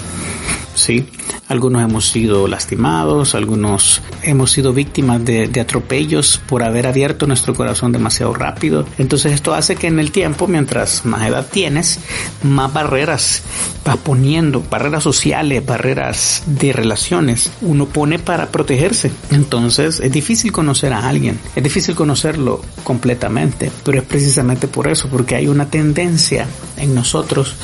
¿sí? 0.76 1.08
Algunos 1.54 1.84
hemos 1.84 2.08
sido 2.08 2.48
lastimados, 2.48 3.36
algunos 3.36 4.02
hemos 4.24 4.50
sido 4.50 4.74
víctimas 4.74 5.24
de, 5.24 5.52
atropellos 5.62 6.42
por 6.48 6.64
haber 6.64 6.88
abierto 6.88 7.28
nuestro 7.28 7.54
corazón 7.54 7.92
demasiado 7.92 8.34
rápido. 8.34 8.88
Entonces 8.98 9.34
esto 9.34 9.54
hace 9.54 9.76
que 9.76 9.86
en 9.86 10.00
el 10.00 10.12
tiempo, 10.12 10.48
mientras 10.48 11.06
más 11.06 11.28
edad 11.28 11.46
tienes, 11.48 12.00
más 12.42 12.74
barreras 12.74 13.44
vas 13.86 13.98
poniendo, 13.98 14.64
barreras 14.68 15.04
sociales, 15.04 15.64
barreras 15.64 16.42
de 16.48 16.74
relaciones, 16.74 17.52
uno 17.62 17.86
pone 17.86 18.18
para 18.18 18.48
protegerse. 18.48 19.12
Entonces 19.30 20.00
es 20.00 20.12
difícil 20.12 20.52
conocer 20.52 20.92
a 20.92 21.08
alguien, 21.08 21.40
es 21.56 21.64
difícil 21.64 21.94
conocerlo 21.94 22.62
completamente, 22.84 23.72
pero 23.86 24.00
es 24.00 24.04
precisamente 24.06 24.68
por 24.68 24.88
eso, 24.88 25.08
porque 25.08 25.36
hay 25.36 25.48
una 25.48 25.68
tendencia 25.68 26.48
en 26.78 26.96
nosotros 26.96 27.56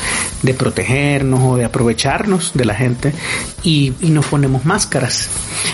de 0.44 0.54
protegernos 0.54 1.42
o 1.44 1.58
de 1.58 1.66
aprovecharnos 1.66 2.52
de 2.54 2.66
la 2.66 2.76
gente 2.76 3.14
y, 3.64 3.79
nos 4.02 4.26
ponemos 4.26 4.66
máscaras. 4.66 5.30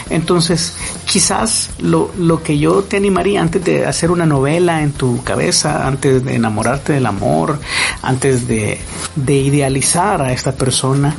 Entonces, 0.10 0.74
quizás 1.06 1.70
lo, 1.80 2.12
lo 2.18 2.44
que 2.44 2.58
yo 2.58 2.84
te 2.84 2.98
animaría 2.98 3.42
antes 3.42 3.64
de 3.64 3.86
hacer 3.86 4.12
una 4.12 4.26
novela 4.26 4.82
en 4.82 4.92
tu 4.92 5.24
cabeza, 5.24 5.88
antes 5.88 6.24
de 6.24 6.36
enamorarte 6.36 6.94
del 6.94 7.06
amor, 7.06 7.60
antes 8.02 8.48
de, 8.48 8.80
de 9.16 9.34
idealizar 9.36 10.22
a 10.22 10.32
esta 10.32 10.54
persona, 10.54 11.16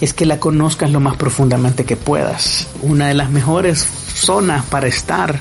es 0.00 0.12
que 0.12 0.26
la 0.26 0.38
conozcas 0.40 0.90
lo 0.90 1.00
más 1.00 1.16
profundamente 1.16 1.84
que 1.84 1.96
puedas. 1.96 2.66
Una 2.82 3.08
de 3.08 3.14
las 3.14 3.30
mejores 3.30 3.86
zonas 4.14 4.64
para 4.66 4.86
estar 4.88 5.40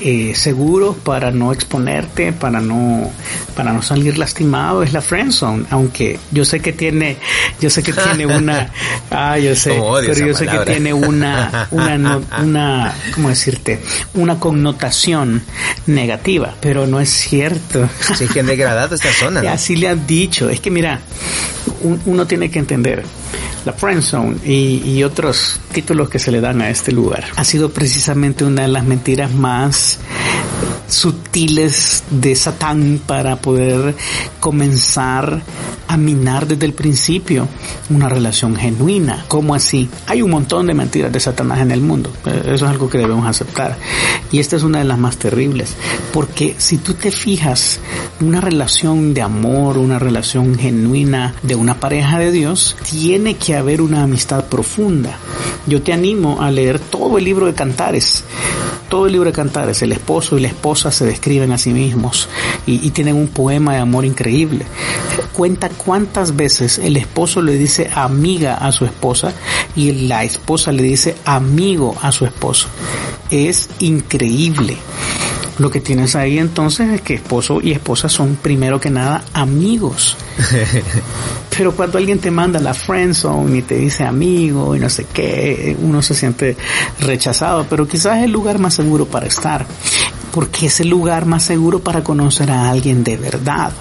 eh, 0.00 0.34
seguro, 0.34 0.92
para 0.92 1.30
no 1.30 1.52
exponerte, 1.52 2.32
para 2.32 2.60
no, 2.60 3.10
para 3.54 3.72
no 3.72 3.82
salir 3.82 4.18
lastimado, 4.18 4.82
es 4.82 4.92
la 4.92 5.00
friend 5.00 5.32
zone. 5.32 5.64
Aunque 5.70 6.18
yo 6.30 6.44
sé 6.44 6.60
que 6.60 6.72
tiene, 6.72 7.16
yo 7.60 7.70
sé 7.70 7.82
que 7.82 7.92
tiene 7.92 8.26
una, 8.26 8.70
ah, 9.10 9.38
yo 9.38 9.54
sé, 9.54 9.80
pero 10.06 10.26
yo 10.26 10.34
sé 10.34 10.46
que 10.46 10.58
tiene 10.60 10.92
una, 10.92 11.68
una, 11.70 12.20
una, 12.42 12.94
¿cómo 13.14 13.28
decirte? 13.28 13.80
Una 14.14 14.38
connotación 14.38 15.42
negativa, 15.86 16.54
pero 16.60 16.86
no 16.86 17.00
es 17.00 17.10
cierto. 17.10 17.88
Sí, 18.16 18.26
que 18.28 18.40
han 18.40 18.46
degradado 18.46 18.94
esta 18.94 19.12
zona. 19.18 19.40
Así 19.52 19.76
le 19.76 19.88
han 19.88 20.06
dicho. 20.06 20.48
Es 20.48 20.60
que 20.60 20.70
mira, 20.70 21.00
uno 22.06 22.26
tiene 22.26 22.50
que 22.50 22.58
entender 22.58 23.04
la 23.64 23.72
Friend 23.72 24.02
Zone 24.02 24.36
y, 24.44 25.02
otros 25.04 25.60
títulos 25.72 26.08
que 26.08 26.18
se 26.18 26.30
le 26.30 26.40
dan 26.40 26.62
a 26.62 26.70
este 26.70 26.92
lugar. 26.92 27.24
Ha 27.36 27.44
sido 27.44 27.70
precisamente 27.70 28.44
una 28.44 28.62
de 28.62 28.68
las 28.68 28.84
mentiras 28.84 29.32
más 29.32 29.98
sutiles 30.88 32.04
de 32.10 32.34
Satán 32.34 33.00
para 33.06 33.36
poder 33.36 33.94
comenzar 34.40 35.42
a 35.86 35.96
minar 35.96 36.46
desde 36.46 36.66
el 36.66 36.72
principio 36.72 37.48
una 37.90 38.08
relación 38.08 38.56
genuina. 38.56 39.24
¿Cómo 39.28 39.54
así? 39.54 39.88
Hay 40.06 40.22
un 40.22 40.30
montón 40.30 40.66
de 40.66 40.74
mentiras 40.74 41.12
de 41.12 41.20
Satanás 41.20 41.60
en 41.60 41.70
el 41.70 41.80
mundo. 41.80 42.10
Eh, 42.26 42.40
eso 42.46 42.64
es 42.66 42.70
algo 42.70 42.88
que 42.88 42.98
debemos 42.98 43.26
aceptar. 43.26 43.76
Y 44.32 44.38
esta 44.38 44.56
es 44.56 44.62
una 44.62 44.78
de 44.78 44.84
las 44.84 44.98
más 44.98 45.16
terribles. 45.16 45.74
Porque 46.12 46.54
si 46.58 46.78
tú 46.78 46.94
te 46.94 47.10
fijas, 47.10 47.80
una 48.20 48.40
relación 48.40 49.14
de 49.14 49.22
amor, 49.22 49.78
una 49.78 49.98
relación 49.98 50.58
genuina 50.58 51.34
de 51.42 51.54
una 51.54 51.78
pareja 51.80 52.18
de 52.18 52.32
Dios, 52.32 52.76
tiene 52.90 53.36
que 53.36 53.56
haber 53.56 53.80
una 53.80 54.02
amistad 54.02 54.46
profunda. 54.46 55.18
Yo 55.66 55.82
te 55.82 55.92
animo 55.92 56.42
a 56.42 56.50
leer 56.50 56.78
todo 56.78 57.18
el 57.18 57.24
libro 57.24 57.46
de 57.46 57.54
Cantares 57.54 58.24
todo 58.88 59.06
el 59.06 59.12
libro 59.12 59.30
de 59.30 59.34
Cantares, 59.34 59.82
el 59.82 59.92
esposo 59.92 60.36
y 60.36 60.40
la 60.40 60.48
esposa 60.48 60.90
se 60.92 61.04
describen 61.04 61.52
a 61.52 61.58
sí 61.58 61.70
mismos 61.70 62.28
y, 62.66 62.90
tienen 62.90 63.16
un 63.16 63.28
poema 63.28 63.74
de 63.74 63.80
amor 63.80 64.04
increíble. 64.04 64.64
Cuenta 65.32 65.68
cuántas 65.68 66.36
veces 66.36 66.78
el 66.78 66.96
esposo 66.96 67.42
le 67.42 67.54
dice 67.54 67.90
amiga 67.94 68.54
a 68.54 68.70
su 68.70 68.84
esposa 68.84 69.32
y 69.74 70.06
la 70.06 70.22
esposa 70.22 70.70
le 70.70 70.82
dice 70.82 71.16
amigo 71.24 71.96
a 72.00 72.12
su 72.12 72.24
esposo. 72.24 72.68
Es 73.30 73.68
increíble. 73.80 74.76
Lo 75.58 75.70
que 75.70 75.80
tienes 75.80 76.16
ahí 76.16 76.38
entonces 76.38 76.90
es 76.90 77.00
que 77.00 77.14
esposo 77.14 77.60
y 77.62 77.72
esposa 77.72 78.08
son 78.08 78.36
primero 78.36 78.80
que 78.80 78.90
nada 78.90 79.24
amigos. 79.32 80.16
Pero 81.56 81.76
cuando 81.76 81.98
alguien 81.98 82.18
te 82.18 82.30
manda 82.30 82.58
la 82.58 82.74
friend 82.74 83.14
zone 83.14 83.58
y 83.58 83.62
te 83.62 83.76
dice 83.76 84.02
amigo 84.04 84.74
y 84.74 84.80
no 84.80 84.90
sé 84.90 85.06
qué, 85.12 85.76
uno 85.80 86.02
se 86.02 86.14
siente 86.14 86.56
rechazado, 86.98 87.64
pero 87.70 87.86
quizás 87.86 88.18
es 88.18 88.24
el 88.24 88.32
lugar 88.32 88.58
más 88.58 88.74
seguro 88.74 89.06
para 89.06 89.26
estar, 89.26 89.64
porque 90.32 90.66
es 90.66 90.80
el 90.80 90.88
lugar 90.88 91.26
más 91.26 91.44
seguro 91.44 91.78
para 91.78 92.02
conocer 92.02 92.50
a 92.50 92.70
alguien 92.70 93.04
de 93.04 93.16
verdad. 93.16 93.72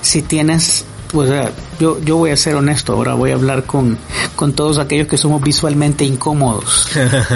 Si 0.00 0.22
tienes 0.22 0.86
pues 1.12 1.30
yo, 1.78 2.00
yo 2.00 2.16
voy 2.16 2.30
a 2.30 2.36
ser 2.36 2.54
honesto, 2.54 2.92
ahora 2.92 3.14
voy 3.14 3.30
a 3.30 3.34
hablar 3.34 3.64
con, 3.64 3.98
con 4.36 4.52
todos 4.52 4.78
aquellos 4.78 5.06
que 5.06 5.16
somos 5.16 5.42
visualmente 5.42 6.04
incómodos. 6.04 6.88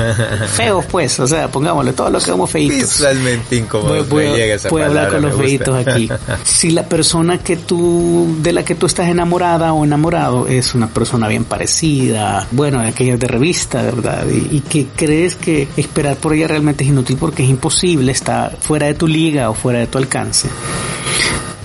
Feos 0.55 0.85
pues, 0.87 1.19
o 1.21 1.27
sea, 1.27 1.49
pongámosle 1.49 1.93
todo 1.93 2.11
lo 2.11 2.19
que 2.19 2.27
somos 2.27 2.51
feitos. 2.51 2.79
Visualmente 2.79 3.57
incómodos. 3.57 4.09
Voy, 4.09 4.27
a 4.27 4.87
hablar 4.87 5.11
con 5.11 5.23
los 5.23 5.35
feitos 5.37 5.75
aquí. 5.75 6.09
si 6.45 6.71
la 6.71 6.85
persona 6.89 7.39
que 7.39 7.57
tú, 7.57 8.37
de 8.41 8.53
la 8.53 8.65
que 8.65 8.75
tú 8.75 8.87
estás 8.87 9.09
enamorada 9.09 9.73
o 9.73 9.85
enamorado 9.85 10.47
es 10.47 10.75
una 10.75 10.89
persona 10.89 11.29
bien 11.29 11.45
parecida, 11.45 12.47
bueno, 12.51 12.81
aquellos 12.81 13.19
de 13.19 13.27
revista, 13.27 13.83
¿verdad? 13.83 14.27
Y, 14.29 14.57
y 14.57 14.61
que 14.61 14.89
crees 14.95 15.37
que 15.37 15.69
esperar 15.77 16.17
por 16.17 16.35
ella 16.35 16.49
realmente 16.49 16.85
es 16.85 16.91
inútil 16.91 17.17
porque 17.19 17.43
es 17.43 17.51
imposible, 17.51 18.13
está 18.13 18.53
fuera 18.61 18.87
de 18.87 18.95
tu 18.95 19.07
liga 19.07 19.51
o 19.51 19.55
fuera 19.55 19.81
de 19.81 19.87
tu 19.87 19.99
alcance 19.99 20.49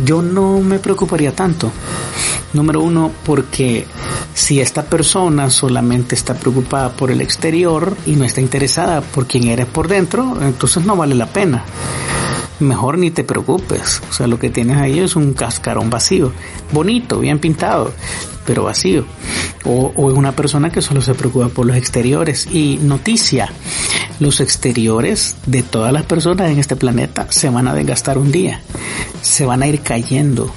yo 0.03 0.21
no 0.21 0.59
me 0.59 0.79
preocuparía 0.79 1.35
tanto. 1.35 1.71
Número 2.53 2.81
uno, 2.81 3.11
porque 3.25 3.85
si 4.33 4.59
esta 4.59 4.83
persona 4.83 5.49
solamente 5.49 6.15
está 6.15 6.33
preocupada 6.33 6.89
por 6.89 7.11
el 7.11 7.21
exterior 7.21 7.95
y 8.05 8.15
no 8.15 8.25
está 8.25 8.41
interesada 8.41 9.01
por 9.01 9.27
quién 9.27 9.47
eres 9.47 9.67
por 9.67 9.87
dentro, 9.87 10.37
entonces 10.41 10.83
no 10.85 10.95
vale 10.95 11.13
la 11.15 11.27
pena. 11.27 11.63
Mejor 12.59 12.97
ni 12.97 13.11
te 13.11 13.23
preocupes. 13.23 14.01
O 14.09 14.13
sea, 14.13 14.27
lo 14.27 14.39
que 14.39 14.49
tienes 14.49 14.77
ahí 14.77 14.99
es 14.99 15.15
un 15.15 15.33
cascarón 15.33 15.89
vacío. 15.89 16.31
Bonito, 16.71 17.19
bien 17.19 17.39
pintado, 17.39 17.93
pero 18.45 18.63
vacío. 18.63 19.05
O, 19.65 19.91
o 19.95 20.05
una 20.13 20.31
persona 20.31 20.71
que 20.71 20.81
solo 20.81 21.01
se 21.01 21.13
preocupa 21.13 21.49
por 21.49 21.65
los 21.65 21.75
exteriores. 21.75 22.47
Y 22.51 22.79
noticia, 22.81 23.51
los 24.19 24.41
exteriores 24.41 25.35
de 25.45 25.63
todas 25.63 25.93
las 25.93 26.03
personas 26.03 26.51
en 26.51 26.59
este 26.59 26.75
planeta 26.75 27.27
se 27.29 27.49
van 27.49 27.67
a 27.67 27.73
desgastar 27.73 28.17
un 28.17 28.31
día, 28.31 28.61
se 29.21 29.45
van 29.45 29.63
a 29.63 29.67
ir 29.67 29.81
cayendo, 29.81 30.51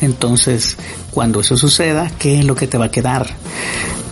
Entonces, 0.00 0.76
cuando 1.10 1.40
eso 1.40 1.56
suceda, 1.56 2.10
¿qué 2.18 2.38
es 2.38 2.44
lo 2.44 2.54
que 2.54 2.68
te 2.68 2.78
va 2.78 2.86
a 2.86 2.90
quedar? 2.90 3.26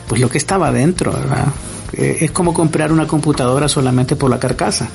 Pues 0.09 0.21
lo 0.21 0.29
que 0.29 0.39
estaba 0.39 0.73
dentro, 0.73 1.13
¿verdad? 1.13 1.47
Eh, 1.93 2.19
es 2.21 2.31
como 2.33 2.53
comprar 2.53 2.93
una 2.93 3.07
computadora 3.07 3.69
solamente 3.69 4.17
por 4.17 4.31
la 4.31 4.39
carcasa. 4.39 4.89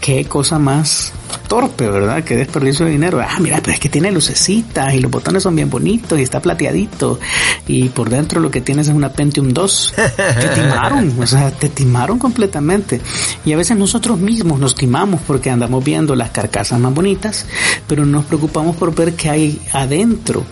Qué 0.00 0.26
cosa 0.26 0.58
más 0.58 1.12
torpe, 1.52 1.86
¿verdad? 1.86 2.24
Qué 2.24 2.34
desperdicio 2.34 2.86
de 2.86 2.92
dinero. 2.92 3.20
Ah, 3.20 3.36
mira, 3.38 3.58
pero 3.60 3.74
es 3.74 3.78
que 3.78 3.90
tiene 3.90 4.10
lucecitas 4.10 4.94
y 4.94 5.00
los 5.00 5.10
botones 5.10 5.42
son 5.42 5.54
bien 5.54 5.68
bonitos 5.68 6.18
y 6.18 6.22
está 6.22 6.40
plateadito 6.40 7.20
y 7.66 7.90
por 7.90 8.08
dentro 8.08 8.40
lo 8.40 8.50
que 8.50 8.62
tienes 8.62 8.88
es 8.88 8.94
una 8.94 9.12
Pentium 9.12 9.50
2. 9.50 9.94
Te 9.94 10.48
timaron, 10.54 11.14
o 11.20 11.26
sea, 11.26 11.50
te 11.50 11.68
timaron 11.68 12.18
completamente. 12.18 13.02
Y 13.44 13.52
a 13.52 13.58
veces 13.58 13.76
nosotros 13.76 14.18
mismos 14.18 14.60
nos 14.60 14.74
timamos 14.74 15.20
porque 15.26 15.50
andamos 15.50 15.84
viendo 15.84 16.16
las 16.16 16.30
carcasas 16.30 16.80
más 16.80 16.94
bonitas, 16.94 17.44
pero 17.86 18.06
nos 18.06 18.24
preocupamos 18.24 18.74
por 18.76 18.94
ver 18.94 19.12
qué 19.12 19.28
hay 19.28 19.60
adentro, 19.74 20.46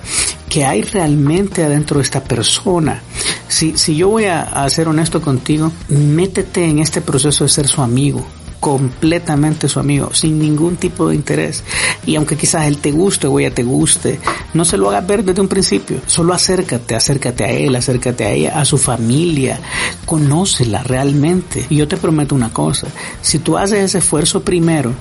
qué 0.50 0.66
hay 0.66 0.82
realmente 0.82 1.64
adentro 1.64 1.96
de 1.96 2.04
esta 2.04 2.22
persona. 2.22 3.00
Si, 3.48 3.74
si 3.78 3.96
yo 3.96 4.10
voy 4.10 4.26
a, 4.26 4.42
a 4.42 4.68
ser 4.68 4.86
honesto 4.86 5.22
contigo, 5.22 5.72
métete 5.88 6.66
en 6.66 6.78
este 6.80 7.00
proceso 7.00 7.44
de 7.44 7.48
ser 7.48 7.68
su 7.68 7.80
amigo 7.80 8.26
completamente 8.60 9.68
su 9.68 9.80
amigo, 9.80 10.12
sin 10.12 10.38
ningún 10.38 10.76
tipo 10.76 11.08
de 11.08 11.14
interés. 11.14 11.64
Y 12.06 12.16
aunque 12.16 12.36
quizás 12.36 12.66
él 12.66 12.78
te 12.78 12.92
guste 12.92 13.26
o 13.26 13.40
ella 13.40 13.54
te 13.54 13.64
guste, 13.64 14.20
no 14.54 14.64
se 14.64 14.76
lo 14.76 14.90
hagas 14.90 15.06
ver 15.06 15.24
desde 15.24 15.40
un 15.40 15.48
principio. 15.48 16.00
Solo 16.06 16.34
acércate, 16.34 16.94
acércate 16.94 17.44
a 17.44 17.50
él, 17.50 17.74
acércate 17.74 18.24
a 18.24 18.30
ella, 18.30 18.60
a 18.60 18.64
su 18.66 18.76
familia, 18.76 19.58
conócela 20.04 20.82
realmente. 20.82 21.66
Y 21.70 21.76
yo 21.76 21.88
te 21.88 21.96
prometo 21.96 22.34
una 22.34 22.52
cosa, 22.52 22.86
si 23.22 23.38
tú 23.38 23.56
haces 23.56 23.78
ese 23.78 23.98
esfuerzo 23.98 24.42
primero, 24.42 24.92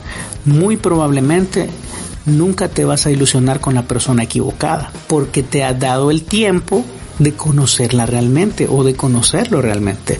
muy 0.45 0.77
probablemente 0.77 1.69
nunca 2.25 2.69
te 2.69 2.85
vas 2.85 3.05
a 3.05 3.11
ilusionar 3.11 3.59
con 3.59 3.75
la 3.75 3.83
persona 3.83 4.23
equivocada, 4.23 4.91
porque 5.07 5.43
te 5.43 5.63
ha 5.63 5.73
dado 5.73 6.11
el 6.11 6.23
tiempo 6.23 6.85
de 7.17 7.33
conocerla 7.33 8.05
realmente 8.05 8.67
o 8.69 8.83
de 8.83 8.95
conocerlo 8.95 9.61
realmente 9.61 10.19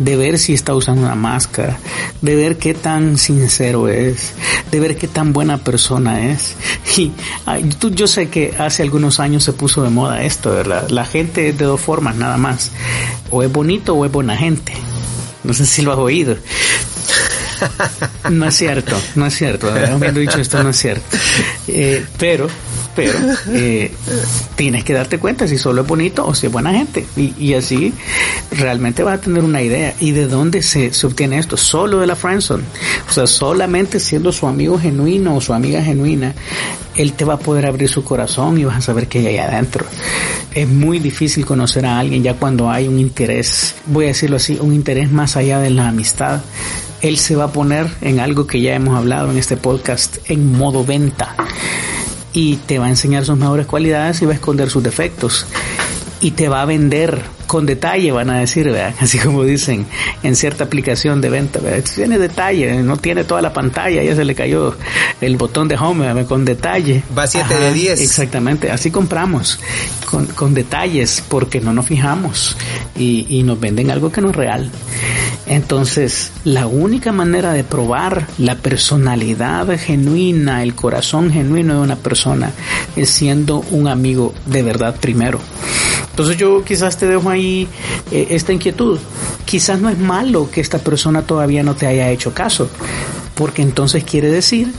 de 0.00 0.16
ver 0.16 0.38
si 0.38 0.54
está 0.54 0.74
usando 0.74 1.02
una 1.02 1.14
máscara, 1.14 1.78
de 2.22 2.34
ver 2.34 2.56
qué 2.56 2.74
tan 2.74 3.18
sincero 3.18 3.88
es, 3.88 4.32
de 4.70 4.80
ver 4.80 4.96
qué 4.96 5.06
tan 5.06 5.32
buena 5.32 5.58
persona 5.58 6.32
es. 6.32 6.56
Y 6.96 7.12
tú, 7.78 7.90
yo 7.90 8.06
sé 8.06 8.28
que 8.28 8.54
hace 8.58 8.82
algunos 8.82 9.20
años 9.20 9.44
se 9.44 9.52
puso 9.52 9.82
de 9.82 9.90
moda 9.90 10.22
esto, 10.22 10.50
¿verdad? 10.50 10.88
La 10.88 11.04
gente 11.04 11.48
es 11.48 11.58
de 11.58 11.64
dos 11.64 11.80
formas 11.80 12.16
nada 12.16 12.36
más, 12.36 12.72
o 13.30 13.42
es 13.42 13.52
bonito 13.52 13.94
o 13.94 14.04
es 14.04 14.12
buena 14.12 14.36
gente. 14.36 14.72
No 15.44 15.54
sé 15.54 15.66
si 15.66 15.82
lo 15.82 15.92
has 15.92 15.98
oído. 15.98 16.36
No 18.30 18.46
es 18.46 18.56
cierto, 18.56 18.96
no 19.16 19.26
es 19.26 19.34
cierto. 19.36 19.70
Habiendo 19.70 20.20
dicho 20.20 20.38
esto, 20.38 20.62
no 20.62 20.70
es 20.70 20.78
cierto. 20.78 21.04
Eh, 21.68 22.04
pero 22.16 22.48
pero 22.94 23.12
eh, 23.48 23.92
tienes 24.56 24.84
que 24.84 24.92
darte 24.92 25.18
cuenta 25.18 25.46
si 25.46 25.58
solo 25.58 25.82
es 25.82 25.88
bonito 25.88 26.26
o 26.26 26.34
si 26.34 26.46
es 26.46 26.52
buena 26.52 26.72
gente. 26.72 27.06
Y, 27.16 27.54
así 27.54 27.92
realmente 28.50 29.02
vas 29.02 29.18
a 29.18 29.20
tener 29.20 29.44
una 29.44 29.62
idea. 29.62 29.94
¿Y 30.00 30.12
de 30.12 30.26
dónde 30.26 30.62
se, 30.62 30.92
se 30.92 31.06
obtiene 31.06 31.38
esto? 31.38 31.56
Solo 31.56 31.98
de 31.98 32.06
la 32.06 32.16
friendzone. 32.16 32.64
O 33.08 33.12
sea, 33.12 33.26
solamente 33.26 34.00
siendo 34.00 34.32
su 34.32 34.46
amigo 34.46 34.78
genuino 34.78 35.36
o 35.36 35.40
su 35.40 35.52
amiga 35.52 35.82
genuina, 35.82 36.34
él 36.96 37.12
te 37.12 37.24
va 37.24 37.34
a 37.34 37.38
poder 37.38 37.66
abrir 37.66 37.88
su 37.88 38.04
corazón 38.04 38.58
y 38.58 38.64
vas 38.64 38.76
a 38.76 38.80
saber 38.80 39.08
qué 39.08 39.20
hay 39.20 39.26
ahí 39.28 39.38
adentro. 39.38 39.86
Es 40.54 40.68
muy 40.68 40.98
difícil 40.98 41.46
conocer 41.46 41.86
a 41.86 41.98
alguien 41.98 42.22
ya 42.22 42.34
cuando 42.34 42.70
hay 42.70 42.88
un 42.88 42.98
interés, 42.98 43.76
voy 43.86 44.06
a 44.06 44.08
decirlo 44.08 44.36
así, 44.36 44.58
un 44.60 44.74
interés 44.74 45.10
más 45.10 45.36
allá 45.36 45.60
de 45.60 45.70
la 45.70 45.88
amistad. 45.88 46.40
Él 47.00 47.16
se 47.16 47.34
va 47.34 47.44
a 47.44 47.52
poner 47.52 47.86
en 48.02 48.20
algo 48.20 48.46
que 48.46 48.60
ya 48.60 48.74
hemos 48.74 48.96
hablado 48.96 49.30
en 49.30 49.38
este 49.38 49.56
podcast, 49.56 50.18
en 50.28 50.52
modo 50.52 50.84
venta 50.84 51.34
y 52.32 52.56
te 52.56 52.78
va 52.78 52.86
a 52.86 52.90
enseñar 52.90 53.24
sus 53.24 53.36
mejores 53.36 53.66
cualidades 53.66 54.22
y 54.22 54.26
va 54.26 54.32
a 54.32 54.34
esconder 54.34 54.70
sus 54.70 54.82
defectos 54.82 55.46
y 56.20 56.32
te 56.32 56.48
va 56.48 56.62
a 56.62 56.64
vender 56.66 57.22
con 57.46 57.66
detalle, 57.66 58.12
van 58.12 58.30
a 58.30 58.38
decir, 58.38 58.68
así 59.00 59.18
como 59.18 59.42
dicen 59.42 59.86
en 60.22 60.36
cierta 60.36 60.64
aplicación 60.64 61.20
de 61.20 61.30
venta, 61.30 61.58
tiene 61.94 62.18
detalle, 62.18 62.82
no 62.82 62.96
tiene 62.96 63.24
toda 63.24 63.42
la 63.42 63.52
pantalla, 63.52 64.02
ya 64.02 64.14
se 64.14 64.24
le 64.24 64.34
cayó 64.34 64.76
el 65.20 65.36
botón 65.36 65.66
de 65.66 65.76
home 65.76 66.24
con 66.26 66.44
detalle. 66.44 67.02
Va 67.16 67.26
7 67.26 67.52
de 67.52 67.72
10. 67.72 68.00
Exactamente, 68.00 68.70
así 68.70 68.90
compramos, 68.90 69.58
con, 70.08 70.26
con 70.26 70.54
detalles, 70.54 71.24
porque 71.28 71.60
no 71.60 71.72
nos 71.72 71.86
fijamos 71.86 72.56
y, 72.96 73.26
y 73.28 73.42
nos 73.42 73.58
venden 73.58 73.90
algo 73.90 74.12
que 74.12 74.20
no 74.20 74.30
es 74.30 74.36
real. 74.36 74.70
Entonces, 75.46 76.30
la 76.44 76.68
única 76.68 77.10
manera 77.10 77.52
de 77.52 77.64
probar 77.64 78.28
la 78.38 78.54
personalidad 78.54 79.66
genuina, 79.76 80.62
el 80.62 80.76
corazón 80.76 81.32
genuino 81.32 81.74
de 81.74 81.80
una 81.80 81.96
persona, 81.96 82.52
es 82.94 83.10
siendo 83.10 83.64
un 83.72 83.88
amigo 83.88 84.32
de 84.46 84.62
verdad 84.62 84.94
primero. 85.00 85.40
Entonces 86.20 86.36
yo 86.36 86.62
quizás 86.62 86.98
te 86.98 87.06
dejo 87.06 87.30
ahí 87.30 87.66
eh, 88.10 88.26
esta 88.28 88.52
inquietud. 88.52 88.98
Quizás 89.46 89.80
no 89.80 89.88
es 89.88 89.98
malo 89.98 90.50
que 90.50 90.60
esta 90.60 90.76
persona 90.76 91.22
todavía 91.22 91.62
no 91.62 91.74
te 91.74 91.86
haya 91.86 92.10
hecho 92.10 92.34
caso, 92.34 92.68
porque 93.34 93.62
entonces 93.62 94.04
quiere 94.04 94.28
decir 94.28 94.70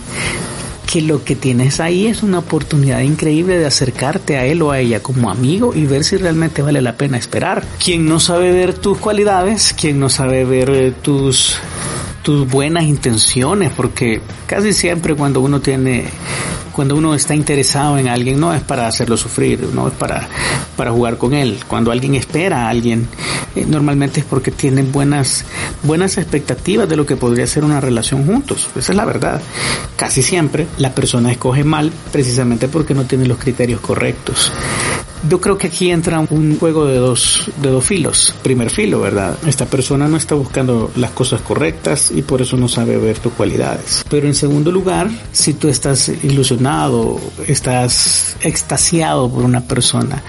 que 0.85 1.01
lo 1.01 1.23
que 1.23 1.35
tienes 1.35 1.79
ahí 1.79 2.05
es 2.05 2.21
una 2.21 2.37
oportunidad 2.37 2.99
increíble 2.99 3.57
de 3.57 3.65
acercarte 3.65 4.37
a 4.37 4.45
él 4.45 4.61
o 4.61 4.69
a 4.69 4.77
ella 4.77 5.01
como 5.01 5.31
amigo 5.31 5.73
y 5.73 5.87
ver 5.87 6.03
si 6.03 6.15
realmente 6.17 6.61
vale 6.61 6.79
la 6.79 6.95
pena 6.95 7.17
esperar. 7.17 7.65
Quien 7.83 8.07
no 8.07 8.19
sabe 8.19 8.51
ver 8.51 8.75
tus 8.75 8.99
cualidades, 8.99 9.73
quien 9.73 9.99
no 9.99 10.09
sabe 10.09 10.45
ver 10.45 10.69
eh, 10.69 10.91
tus 10.91 11.55
tus 12.21 12.47
buenas 12.47 12.83
intenciones, 12.83 13.71
porque 13.75 14.21
casi 14.45 14.73
siempre 14.73 15.15
cuando 15.15 15.41
uno 15.41 15.59
tiene 15.59 16.05
cuando 16.71 16.95
uno 16.95 17.13
está 17.13 17.35
interesado 17.35 17.97
en 17.97 18.07
alguien 18.07 18.39
no 18.39 18.53
es 18.53 18.61
para 18.61 18.87
hacerlo 18.87 19.17
sufrir, 19.17 19.61
no 19.73 19.87
es 19.87 19.93
para, 19.93 20.27
para 20.77 20.91
jugar 20.91 21.17
con 21.17 21.33
él. 21.33 21.59
Cuando 21.67 21.91
alguien 21.91 22.15
espera 22.15 22.65
a 22.65 22.69
alguien, 22.69 23.07
eh, 23.55 23.65
normalmente 23.67 24.21
es 24.21 24.25
porque 24.25 24.51
tienen 24.51 24.91
buenas, 24.91 25.45
buenas 25.83 26.17
expectativas 26.17 26.87
de 26.87 26.95
lo 26.95 27.05
que 27.05 27.17
podría 27.17 27.45
ser 27.45 27.65
una 27.65 27.81
relación 27.81 28.25
juntos. 28.25 28.69
Esa 28.75 28.93
es 28.93 28.95
la 28.95 29.05
verdad. 29.05 29.41
Casi 29.97 30.21
siempre 30.21 30.67
la 30.77 30.95
persona 30.95 31.31
escoge 31.31 31.63
mal 31.63 31.91
precisamente 32.11 32.67
porque 32.67 32.93
no 32.93 33.03
tiene 33.03 33.25
los 33.25 33.37
criterios 33.37 33.81
correctos. 33.81 34.51
Yo 35.29 35.39
creo 35.39 35.57
que 35.57 35.67
aquí 35.67 35.91
entra 35.91 36.19
un 36.19 36.57
juego 36.59 36.85
de 36.85 36.97
dos, 36.97 37.49
de 37.61 37.69
dos 37.69 37.85
filos. 37.85 38.33
Primer 38.41 38.69
filo, 38.69 38.99
¿verdad? 38.99 39.37
Esta 39.45 39.65
persona 39.65 40.07
no 40.07 40.17
está 40.17 40.35
buscando 40.35 40.91
las 40.95 41.11
cosas 41.11 41.41
correctas 41.41 42.11
y 42.11 42.23
por 42.23 42.41
eso 42.41 42.57
no 42.57 42.67
sabe 42.67 42.97
ver 42.97 43.19
tus 43.19 43.33
cualidades. 43.33 44.03
Pero 44.09 44.27
en 44.27 44.35
segundo 44.35 44.71
lugar, 44.71 45.09
si 45.31 45.53
tú 45.53 45.67
estás 45.67 46.09
ilusionado, 46.09 47.19
estás 47.47 48.35
extasiado 48.41 49.29
por 49.29 49.43
una 49.43 49.61
persona, 49.61 50.23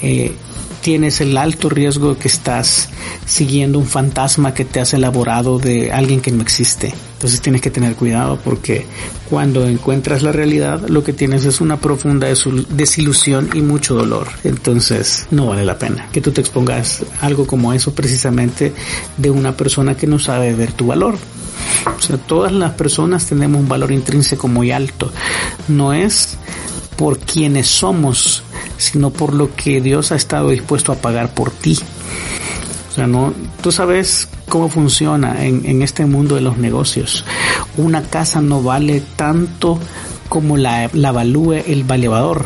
eh, 0.00 0.32
tienes 0.80 1.20
el 1.20 1.36
alto 1.36 1.68
riesgo 1.68 2.16
que 2.18 2.28
estás 2.28 2.88
siguiendo 3.26 3.78
un 3.78 3.86
fantasma 3.86 4.54
que 4.54 4.64
te 4.64 4.80
has 4.80 4.94
elaborado 4.94 5.58
de 5.58 5.92
alguien 5.92 6.20
que 6.20 6.30
no 6.30 6.42
existe. 6.42 6.94
Entonces 7.14 7.42
tienes 7.42 7.60
que 7.60 7.70
tener 7.70 7.96
cuidado 7.96 8.38
porque 8.42 8.86
cuando 9.28 9.68
encuentras 9.68 10.22
la 10.22 10.32
realidad 10.32 10.88
lo 10.88 11.04
que 11.04 11.12
tienes 11.12 11.44
es 11.44 11.60
una 11.60 11.78
profunda 11.78 12.28
desilusión 12.70 13.50
y 13.52 13.60
mucho 13.60 13.94
dolor. 13.94 14.28
Entonces 14.42 15.26
no 15.30 15.46
vale 15.46 15.64
la 15.64 15.78
pena 15.78 16.08
que 16.12 16.20
tú 16.20 16.32
te 16.32 16.40
expongas 16.40 17.04
algo 17.20 17.46
como 17.46 17.72
eso 17.72 17.94
precisamente 17.94 18.72
de 19.18 19.30
una 19.30 19.56
persona 19.56 19.96
que 19.96 20.06
no 20.06 20.18
sabe 20.18 20.54
ver 20.54 20.72
tu 20.72 20.86
valor. 20.86 21.16
O 21.86 22.00
sea, 22.00 22.16
todas 22.16 22.52
las 22.52 22.72
personas 22.72 23.26
tenemos 23.26 23.60
un 23.60 23.68
valor 23.68 23.92
intrínseco 23.92 24.48
muy 24.48 24.70
alto. 24.70 25.12
No 25.68 25.92
es 25.92 26.38
por 27.00 27.18
quienes 27.18 27.66
somos, 27.66 28.42
sino 28.76 29.08
por 29.08 29.32
lo 29.32 29.54
que 29.56 29.80
Dios 29.80 30.12
ha 30.12 30.16
estado 30.16 30.50
dispuesto 30.50 30.92
a 30.92 30.96
pagar 30.96 31.32
por 31.32 31.50
ti. 31.50 31.78
O 32.90 32.94
sea, 32.94 33.06
no, 33.06 33.32
tú 33.62 33.72
sabes 33.72 34.28
cómo 34.50 34.68
funciona 34.68 35.46
en, 35.46 35.64
en 35.64 35.80
este 35.80 36.04
mundo 36.04 36.34
de 36.34 36.42
los 36.42 36.58
negocios. 36.58 37.24
Una 37.78 38.02
casa 38.02 38.42
no 38.42 38.62
vale 38.62 39.02
tanto 39.16 39.78
como 40.28 40.58
la, 40.58 40.90
la 40.92 41.08
evalúe 41.08 41.54
el 41.66 41.84
valuador 41.84 42.44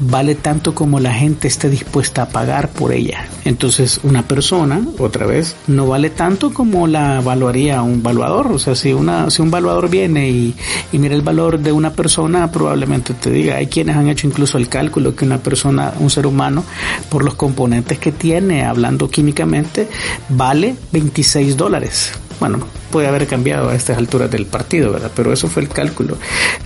vale 0.00 0.34
tanto 0.34 0.74
como 0.74 1.00
la 1.00 1.12
gente 1.12 1.48
esté 1.48 1.68
dispuesta 1.68 2.22
a 2.22 2.28
pagar 2.28 2.68
por 2.70 2.92
ella. 2.92 3.26
Entonces, 3.44 4.00
una 4.02 4.22
persona, 4.26 4.84
otra 4.98 5.26
vez, 5.26 5.56
no 5.66 5.86
vale 5.86 6.10
tanto 6.10 6.52
como 6.52 6.86
la 6.86 7.20
evaluaría 7.20 7.82
un 7.82 8.02
valuador. 8.02 8.52
O 8.52 8.58
sea, 8.58 8.74
si, 8.74 8.92
una, 8.92 9.30
si 9.30 9.42
un 9.42 9.50
valuador 9.50 9.88
viene 9.88 10.30
y, 10.30 10.54
y 10.92 10.98
mira 10.98 11.14
el 11.14 11.22
valor 11.22 11.58
de 11.58 11.72
una 11.72 11.92
persona, 11.92 12.50
probablemente 12.50 13.14
te 13.14 13.30
diga, 13.30 13.56
hay 13.56 13.66
quienes 13.66 13.96
han 13.96 14.08
hecho 14.08 14.26
incluso 14.26 14.58
el 14.58 14.68
cálculo 14.68 15.14
que 15.14 15.24
una 15.24 15.38
persona, 15.38 15.92
un 15.98 16.10
ser 16.10 16.26
humano, 16.26 16.64
por 17.08 17.24
los 17.24 17.34
componentes 17.34 17.98
que 17.98 18.12
tiene, 18.12 18.64
hablando 18.64 19.08
químicamente, 19.08 19.88
vale 20.28 20.76
26 20.92 21.56
dólares 21.56 22.12
bueno, 22.40 22.66
puede 22.90 23.08
haber 23.08 23.26
cambiado 23.26 23.68
a 23.68 23.74
estas 23.74 23.98
alturas 23.98 24.30
del 24.30 24.46
partido, 24.46 24.92
¿verdad? 24.92 25.10
Pero 25.14 25.32
eso 25.32 25.48
fue 25.48 25.62
el 25.62 25.68
cálculo. 25.68 26.18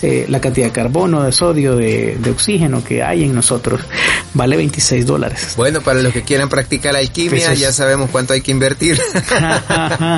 Eh, 0.02 0.26
la 0.28 0.40
cantidad 0.40 0.66
de 0.66 0.72
carbono, 0.72 1.22
de 1.22 1.32
sodio, 1.32 1.76
de, 1.76 2.18
oxígeno 2.30 2.82
que 2.84 3.02
hay 3.02 3.24
en 3.24 3.34
nosotros 3.34 3.80
vale 4.34 4.56
26 4.56 5.06
dólares. 5.06 5.54
Bueno, 5.56 5.80
para 5.80 6.02
los 6.02 6.12
que 6.12 6.22
quieran 6.22 6.48
practicar 6.48 6.96
alquimia, 6.96 7.54
ya 7.54 7.72
sabemos 7.72 8.10
cuánto 8.10 8.32
hay 8.32 8.40
que 8.40 8.50
invertir. 8.50 8.98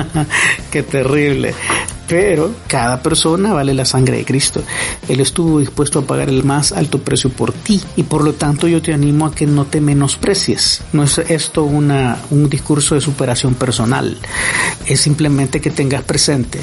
Qué 0.71 0.83
terrible. 0.83 1.53
Pero 2.09 2.55
cada 2.67 3.03
persona 3.03 3.53
vale 3.53 3.75
la 3.75 3.85
sangre 3.85 4.17
de 4.17 4.25
Cristo. 4.25 4.63
Él 5.07 5.19
estuvo 5.19 5.59
dispuesto 5.59 5.99
a 5.99 6.01
pagar 6.01 6.27
el 6.27 6.43
más 6.43 6.71
alto 6.71 6.97
precio 6.97 7.29
por 7.29 7.53
ti 7.53 7.79
y 7.95 8.03
por 8.03 8.23
lo 8.23 8.33
tanto 8.33 8.67
yo 8.67 8.81
te 8.81 8.93
animo 8.93 9.27
a 9.27 9.33
que 9.33 9.45
no 9.45 9.65
te 9.65 9.79
menosprecies. 9.79 10.81
No 10.91 11.03
es 11.03 11.19
esto 11.19 11.63
una, 11.63 12.17
un 12.31 12.49
discurso 12.49 12.95
de 12.95 13.01
superación 13.01 13.53
personal. 13.53 14.17
Es 14.87 15.01
simplemente 15.01 15.61
que 15.61 15.69
tengas 15.69 16.01
presente 16.01 16.59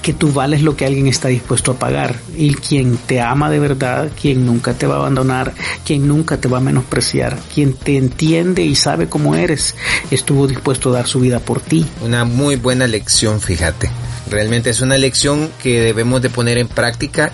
que 0.00 0.14
tú 0.14 0.32
vales 0.32 0.62
lo 0.62 0.74
que 0.74 0.86
alguien 0.86 1.06
está 1.06 1.28
dispuesto 1.28 1.72
a 1.72 1.78
pagar 1.78 2.16
y 2.34 2.54
quien 2.54 2.96
te 2.96 3.20
ama 3.20 3.50
de 3.50 3.58
verdad, 3.58 4.10
quien 4.18 4.46
nunca 4.46 4.72
te 4.72 4.86
va 4.86 4.94
a 4.94 4.98
abandonar, 5.00 5.52
quien 5.84 6.08
nunca 6.08 6.38
te 6.38 6.48
va 6.48 6.58
a 6.58 6.62
menospreciar, 6.62 7.38
quien 7.54 7.74
te 7.74 7.98
entiende 7.98 8.62
y 8.62 8.74
sabe 8.74 9.10
cómo 9.10 9.34
eres, 9.34 9.74
estuvo 10.10 10.46
dispuesto 10.46 10.88
a 10.88 10.94
dar 10.94 11.06
su 11.06 11.20
vida 11.20 11.40
por 11.40 11.60
ti. 11.60 11.84
Una 12.00 12.24
muy 12.24 12.56
buena 12.56 12.86
lección, 12.86 13.38
fíjate. 13.38 13.90
Realmente 14.30 14.70
es 14.70 14.80
una 14.80 14.96
lección 14.96 15.50
que 15.62 15.80
debemos 15.80 16.22
de 16.22 16.30
poner 16.30 16.58
en 16.58 16.68
práctica 16.68 17.32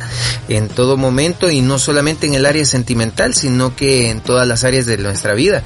en 0.49 0.69
todo 0.69 0.97
momento 0.97 1.51
y 1.51 1.61
no 1.61 1.79
solamente 1.79 2.27
en 2.27 2.35
el 2.35 2.47
área 2.47 2.65
sentimental, 2.65 3.35
sino 3.35 3.75
que 3.77 4.11
en 4.11 4.21
todas 4.21 4.47
las 4.47 4.65
áreas 4.65 4.87
de 4.87 4.99
nuestra 4.99 5.35
vida. 5.35 5.63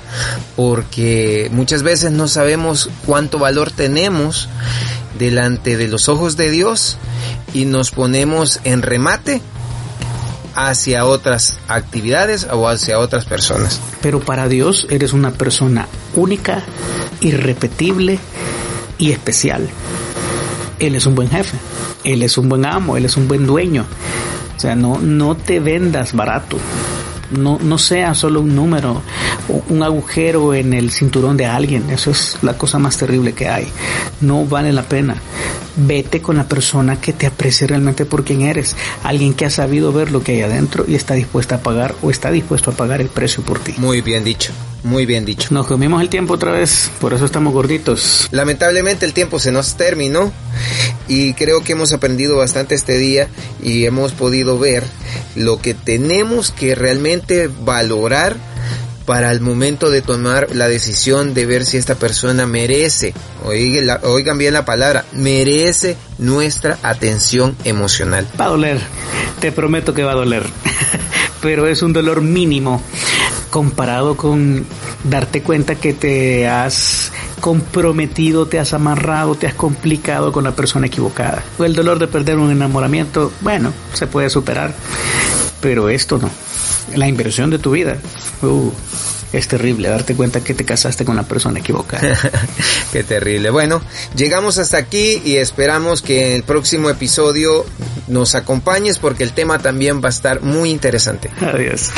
Porque 0.56 1.48
muchas 1.52 1.82
veces 1.82 2.10
no 2.10 2.28
sabemos 2.28 2.90
cuánto 3.06 3.38
valor 3.38 3.70
tenemos 3.70 4.48
delante 5.18 5.76
de 5.76 5.88
los 5.88 6.08
ojos 6.08 6.36
de 6.36 6.50
Dios 6.50 6.98
y 7.52 7.64
nos 7.64 7.90
ponemos 7.90 8.60
en 8.64 8.82
remate 8.82 9.40
hacia 10.54 11.06
otras 11.06 11.58
actividades 11.68 12.46
o 12.50 12.68
hacia 12.68 12.98
otras 12.98 13.24
personas. 13.24 13.80
Pero 14.02 14.20
para 14.20 14.48
Dios 14.48 14.86
eres 14.90 15.12
una 15.12 15.30
persona 15.30 15.86
única, 16.16 16.64
irrepetible 17.20 18.18
y 18.98 19.12
especial. 19.12 19.68
Él 20.78 20.94
es 20.94 21.06
un 21.06 21.14
buen 21.14 21.28
jefe, 21.28 21.56
Él 22.04 22.22
es 22.22 22.38
un 22.38 22.48
buen 22.48 22.64
amo, 22.64 22.96
Él 22.96 23.04
es 23.04 23.16
un 23.16 23.28
buen 23.28 23.46
dueño. 23.46 23.86
O 24.56 24.60
sea, 24.60 24.74
no, 24.74 24.98
no 24.98 25.36
te 25.36 25.60
vendas 25.60 26.12
barato. 26.12 26.58
No, 27.30 27.58
no 27.60 27.76
sea 27.76 28.14
solo 28.14 28.40
un 28.40 28.56
número, 28.56 29.02
un 29.68 29.82
agujero 29.82 30.54
en 30.54 30.72
el 30.72 30.90
cinturón 30.90 31.36
de 31.36 31.46
alguien. 31.46 31.90
Eso 31.90 32.10
es 32.10 32.38
la 32.42 32.56
cosa 32.56 32.78
más 32.78 32.96
terrible 32.96 33.34
que 33.34 33.48
hay. 33.48 33.68
No 34.20 34.46
vale 34.46 34.72
la 34.72 34.82
pena. 34.82 35.16
Vete 35.76 36.22
con 36.22 36.38
la 36.38 36.48
persona 36.48 37.00
que 37.00 37.12
te 37.12 37.26
aprecie 37.26 37.66
realmente 37.66 38.06
por 38.06 38.24
quien 38.24 38.42
eres. 38.42 38.76
Alguien 39.04 39.34
que 39.34 39.44
ha 39.44 39.50
sabido 39.50 39.92
ver 39.92 40.10
lo 40.10 40.22
que 40.22 40.32
hay 40.32 40.40
adentro 40.42 40.84
y 40.88 40.94
está 40.94 41.14
dispuesta 41.14 41.56
a 41.56 41.60
pagar 41.60 41.94
o 42.02 42.10
está 42.10 42.30
dispuesto 42.30 42.70
a 42.70 42.74
pagar 42.74 43.00
el 43.00 43.08
precio 43.08 43.44
por 43.44 43.58
ti. 43.58 43.74
Muy 43.76 44.00
bien 44.00 44.24
dicho. 44.24 44.52
Muy 44.84 45.06
bien 45.06 45.24
dicho. 45.24 45.48
Nos 45.50 45.66
comimos 45.66 46.00
el 46.00 46.08
tiempo 46.08 46.34
otra 46.34 46.52
vez, 46.52 46.90
por 47.00 47.12
eso 47.12 47.24
estamos 47.24 47.52
gorditos. 47.52 48.28
Lamentablemente 48.30 49.06
el 49.06 49.12
tiempo 49.12 49.38
se 49.40 49.50
nos 49.50 49.76
terminó 49.76 50.32
y 51.08 51.34
creo 51.34 51.64
que 51.64 51.72
hemos 51.72 51.92
aprendido 51.92 52.36
bastante 52.36 52.74
este 52.74 52.96
día 52.96 53.28
y 53.62 53.86
hemos 53.86 54.12
podido 54.12 54.58
ver 54.58 54.84
lo 55.34 55.60
que 55.60 55.74
tenemos 55.74 56.52
que 56.52 56.74
realmente 56.74 57.48
valorar 57.48 58.36
para 59.04 59.32
el 59.32 59.40
momento 59.40 59.90
de 59.90 60.02
tomar 60.02 60.54
la 60.54 60.68
decisión 60.68 61.32
de 61.32 61.46
ver 61.46 61.64
si 61.64 61.78
esta 61.78 61.94
persona 61.94 62.46
merece, 62.46 63.14
oigan, 63.42 64.36
bien 64.36 64.52
la 64.52 64.66
palabra, 64.66 65.06
merece 65.12 65.96
nuestra 66.18 66.78
atención 66.82 67.56
emocional. 67.64 68.28
Va 68.38 68.44
a 68.44 68.48
doler, 68.48 68.78
te 69.40 69.50
prometo 69.50 69.94
que 69.94 70.04
va 70.04 70.12
a 70.12 70.16
doler, 70.16 70.42
pero 71.40 71.66
es 71.66 71.80
un 71.80 71.94
dolor 71.94 72.20
mínimo 72.20 72.82
comparado 73.50 74.16
con 74.16 74.66
darte 75.04 75.42
cuenta 75.42 75.74
que 75.74 75.94
te 75.94 76.48
has 76.48 77.12
comprometido, 77.40 78.46
te 78.46 78.58
has 78.58 78.72
amarrado, 78.74 79.34
te 79.34 79.46
has 79.46 79.54
complicado 79.54 80.32
con 80.32 80.44
la 80.44 80.52
persona 80.52 80.86
equivocada. 80.86 81.42
El 81.58 81.74
dolor 81.74 81.98
de 81.98 82.08
perder 82.08 82.38
un 82.38 82.50
enamoramiento, 82.50 83.32
bueno, 83.40 83.72
se 83.94 84.06
puede 84.06 84.30
superar, 84.30 84.74
pero 85.60 85.88
esto 85.88 86.18
no. 86.18 86.30
La 86.96 87.06
inversión 87.06 87.50
de 87.50 87.58
tu 87.58 87.72
vida, 87.72 87.98
uh, 88.42 88.70
es 89.32 89.46
terrible 89.46 89.88
darte 89.88 90.14
cuenta 90.14 90.40
que 90.40 90.54
te 90.54 90.64
casaste 90.64 91.04
con 91.04 91.16
la 91.16 91.22
persona 91.22 91.60
equivocada. 91.60 92.18
Qué 92.92 93.04
terrible. 93.04 93.50
Bueno, 93.50 93.82
llegamos 94.16 94.58
hasta 94.58 94.78
aquí 94.78 95.20
y 95.24 95.36
esperamos 95.36 96.02
que 96.02 96.28
en 96.28 96.32
el 96.36 96.42
próximo 96.44 96.88
episodio 96.88 97.66
nos 98.06 98.34
acompañes 98.34 98.98
porque 98.98 99.24
el 99.24 99.32
tema 99.32 99.58
también 99.58 100.02
va 100.02 100.06
a 100.06 100.10
estar 100.10 100.40
muy 100.40 100.70
interesante. 100.70 101.30
Adiós. 101.40 101.90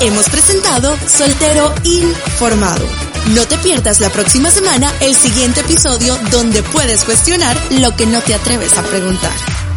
Hemos 0.00 0.28
presentado 0.28 0.96
Soltero 1.08 1.74
Informado. 1.82 2.86
No 3.34 3.44
te 3.48 3.58
pierdas 3.58 3.98
la 3.98 4.10
próxima 4.10 4.48
semana 4.48 4.92
el 5.00 5.12
siguiente 5.12 5.60
episodio 5.60 6.16
donde 6.30 6.62
puedes 6.62 7.04
cuestionar 7.04 7.56
lo 7.80 7.96
que 7.96 8.06
no 8.06 8.20
te 8.20 8.34
atreves 8.34 8.78
a 8.78 8.84
preguntar. 8.84 9.67